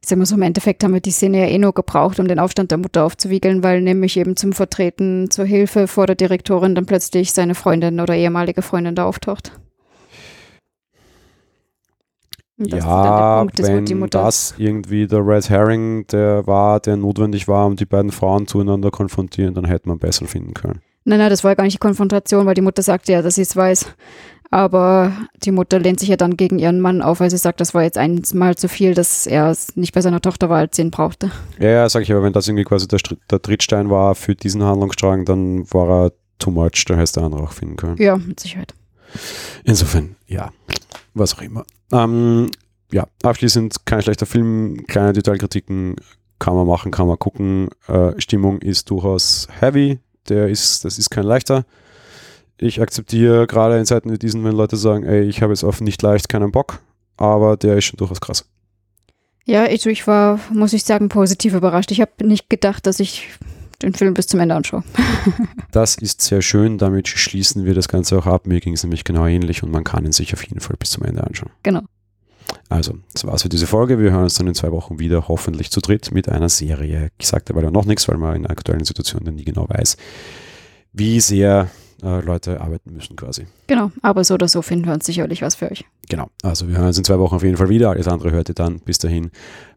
[0.00, 2.28] Ich sag mal so, im Endeffekt haben wir die Szene ja eh nur gebraucht, um
[2.28, 6.74] den Aufstand der Mutter aufzuwiegeln, weil nämlich eben zum Vertreten zur Hilfe vor der Direktorin
[6.74, 9.52] dann plötzlich seine Freundin oder ehemalige Freundin da auftaucht.
[12.58, 17.86] ja, Punkt, wenn das irgendwie der Red Herring der war, der notwendig war, um die
[17.86, 20.80] beiden Frauen zueinander konfrontieren, dann hätte man besser finden können.
[21.08, 23.36] Nein, nein, das war ja gar nicht die Konfrontation, weil die Mutter sagte ja, dass
[23.36, 23.86] sie es weiß.
[24.50, 25.10] Aber
[25.42, 27.82] die Mutter lehnt sich ja dann gegen ihren Mann auf, weil sie sagt, das war
[27.82, 31.30] jetzt einmal zu viel, dass er nicht bei seiner Tochter war, als sie ihn brauchte.
[31.58, 33.00] Ja, ja, sag ich, aber wenn das irgendwie quasi der,
[33.30, 37.42] der Trittstein war für diesen Handlungsstrang, dann war er too much, da hätte der andere
[37.42, 37.96] auch finden können.
[37.96, 38.74] Ja, mit Sicherheit.
[39.64, 40.50] Insofern, ja,
[41.14, 41.64] was auch immer.
[41.90, 42.50] Ähm,
[42.92, 45.96] ja, abschließend kein schlechter Film, kleine Detailkritiken
[46.38, 47.70] kann man machen, kann man gucken.
[47.86, 51.64] Äh, Stimmung ist durchaus heavy, der ist, das ist kein leichter.
[52.56, 55.80] Ich akzeptiere gerade in Zeiten wie diesen, wenn Leute sagen, ey, ich habe jetzt auf
[55.80, 56.80] nicht leicht keinen Bock,
[57.16, 58.44] aber der ist schon durchaus krass.
[59.44, 61.90] Ja, ich, ich war, muss ich sagen, positiv überrascht.
[61.90, 63.28] Ich habe nicht gedacht, dass ich
[63.82, 64.82] den Film bis zum Ende anschaue.
[65.70, 68.46] das ist sehr schön, damit schließen wir das Ganze auch ab.
[68.46, 70.90] Mir ging es nämlich genau ähnlich und man kann ihn sich auf jeden Fall bis
[70.90, 71.50] zum Ende anschauen.
[71.62, 71.82] Genau.
[72.68, 73.98] Also, das war's für diese Folge.
[73.98, 77.10] Wir hören uns dann in zwei Wochen wieder, hoffentlich zu dritt mit einer Serie.
[77.18, 79.96] Ich sagte aber noch nichts, weil man in aktuellen Situationen nie genau weiß,
[80.92, 81.70] wie sehr
[82.02, 83.46] äh, Leute arbeiten müssen quasi.
[83.66, 85.84] Genau, aber so oder so finden wir uns sicherlich was für euch.
[86.08, 87.90] Genau, also wir hören uns in zwei Wochen auf jeden Fall wieder.
[87.90, 88.80] Alles andere hört ihr dann.
[88.80, 89.30] Bis dahin,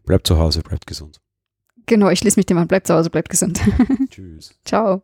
[0.04, 1.20] bleibt zu Hause, bleibt gesund.
[1.86, 2.68] Genau, ich schließe mich dem an.
[2.68, 3.60] Bleibt zu Hause, bleibt gesund.
[4.10, 4.54] Tschüss.
[4.64, 5.02] Ciao.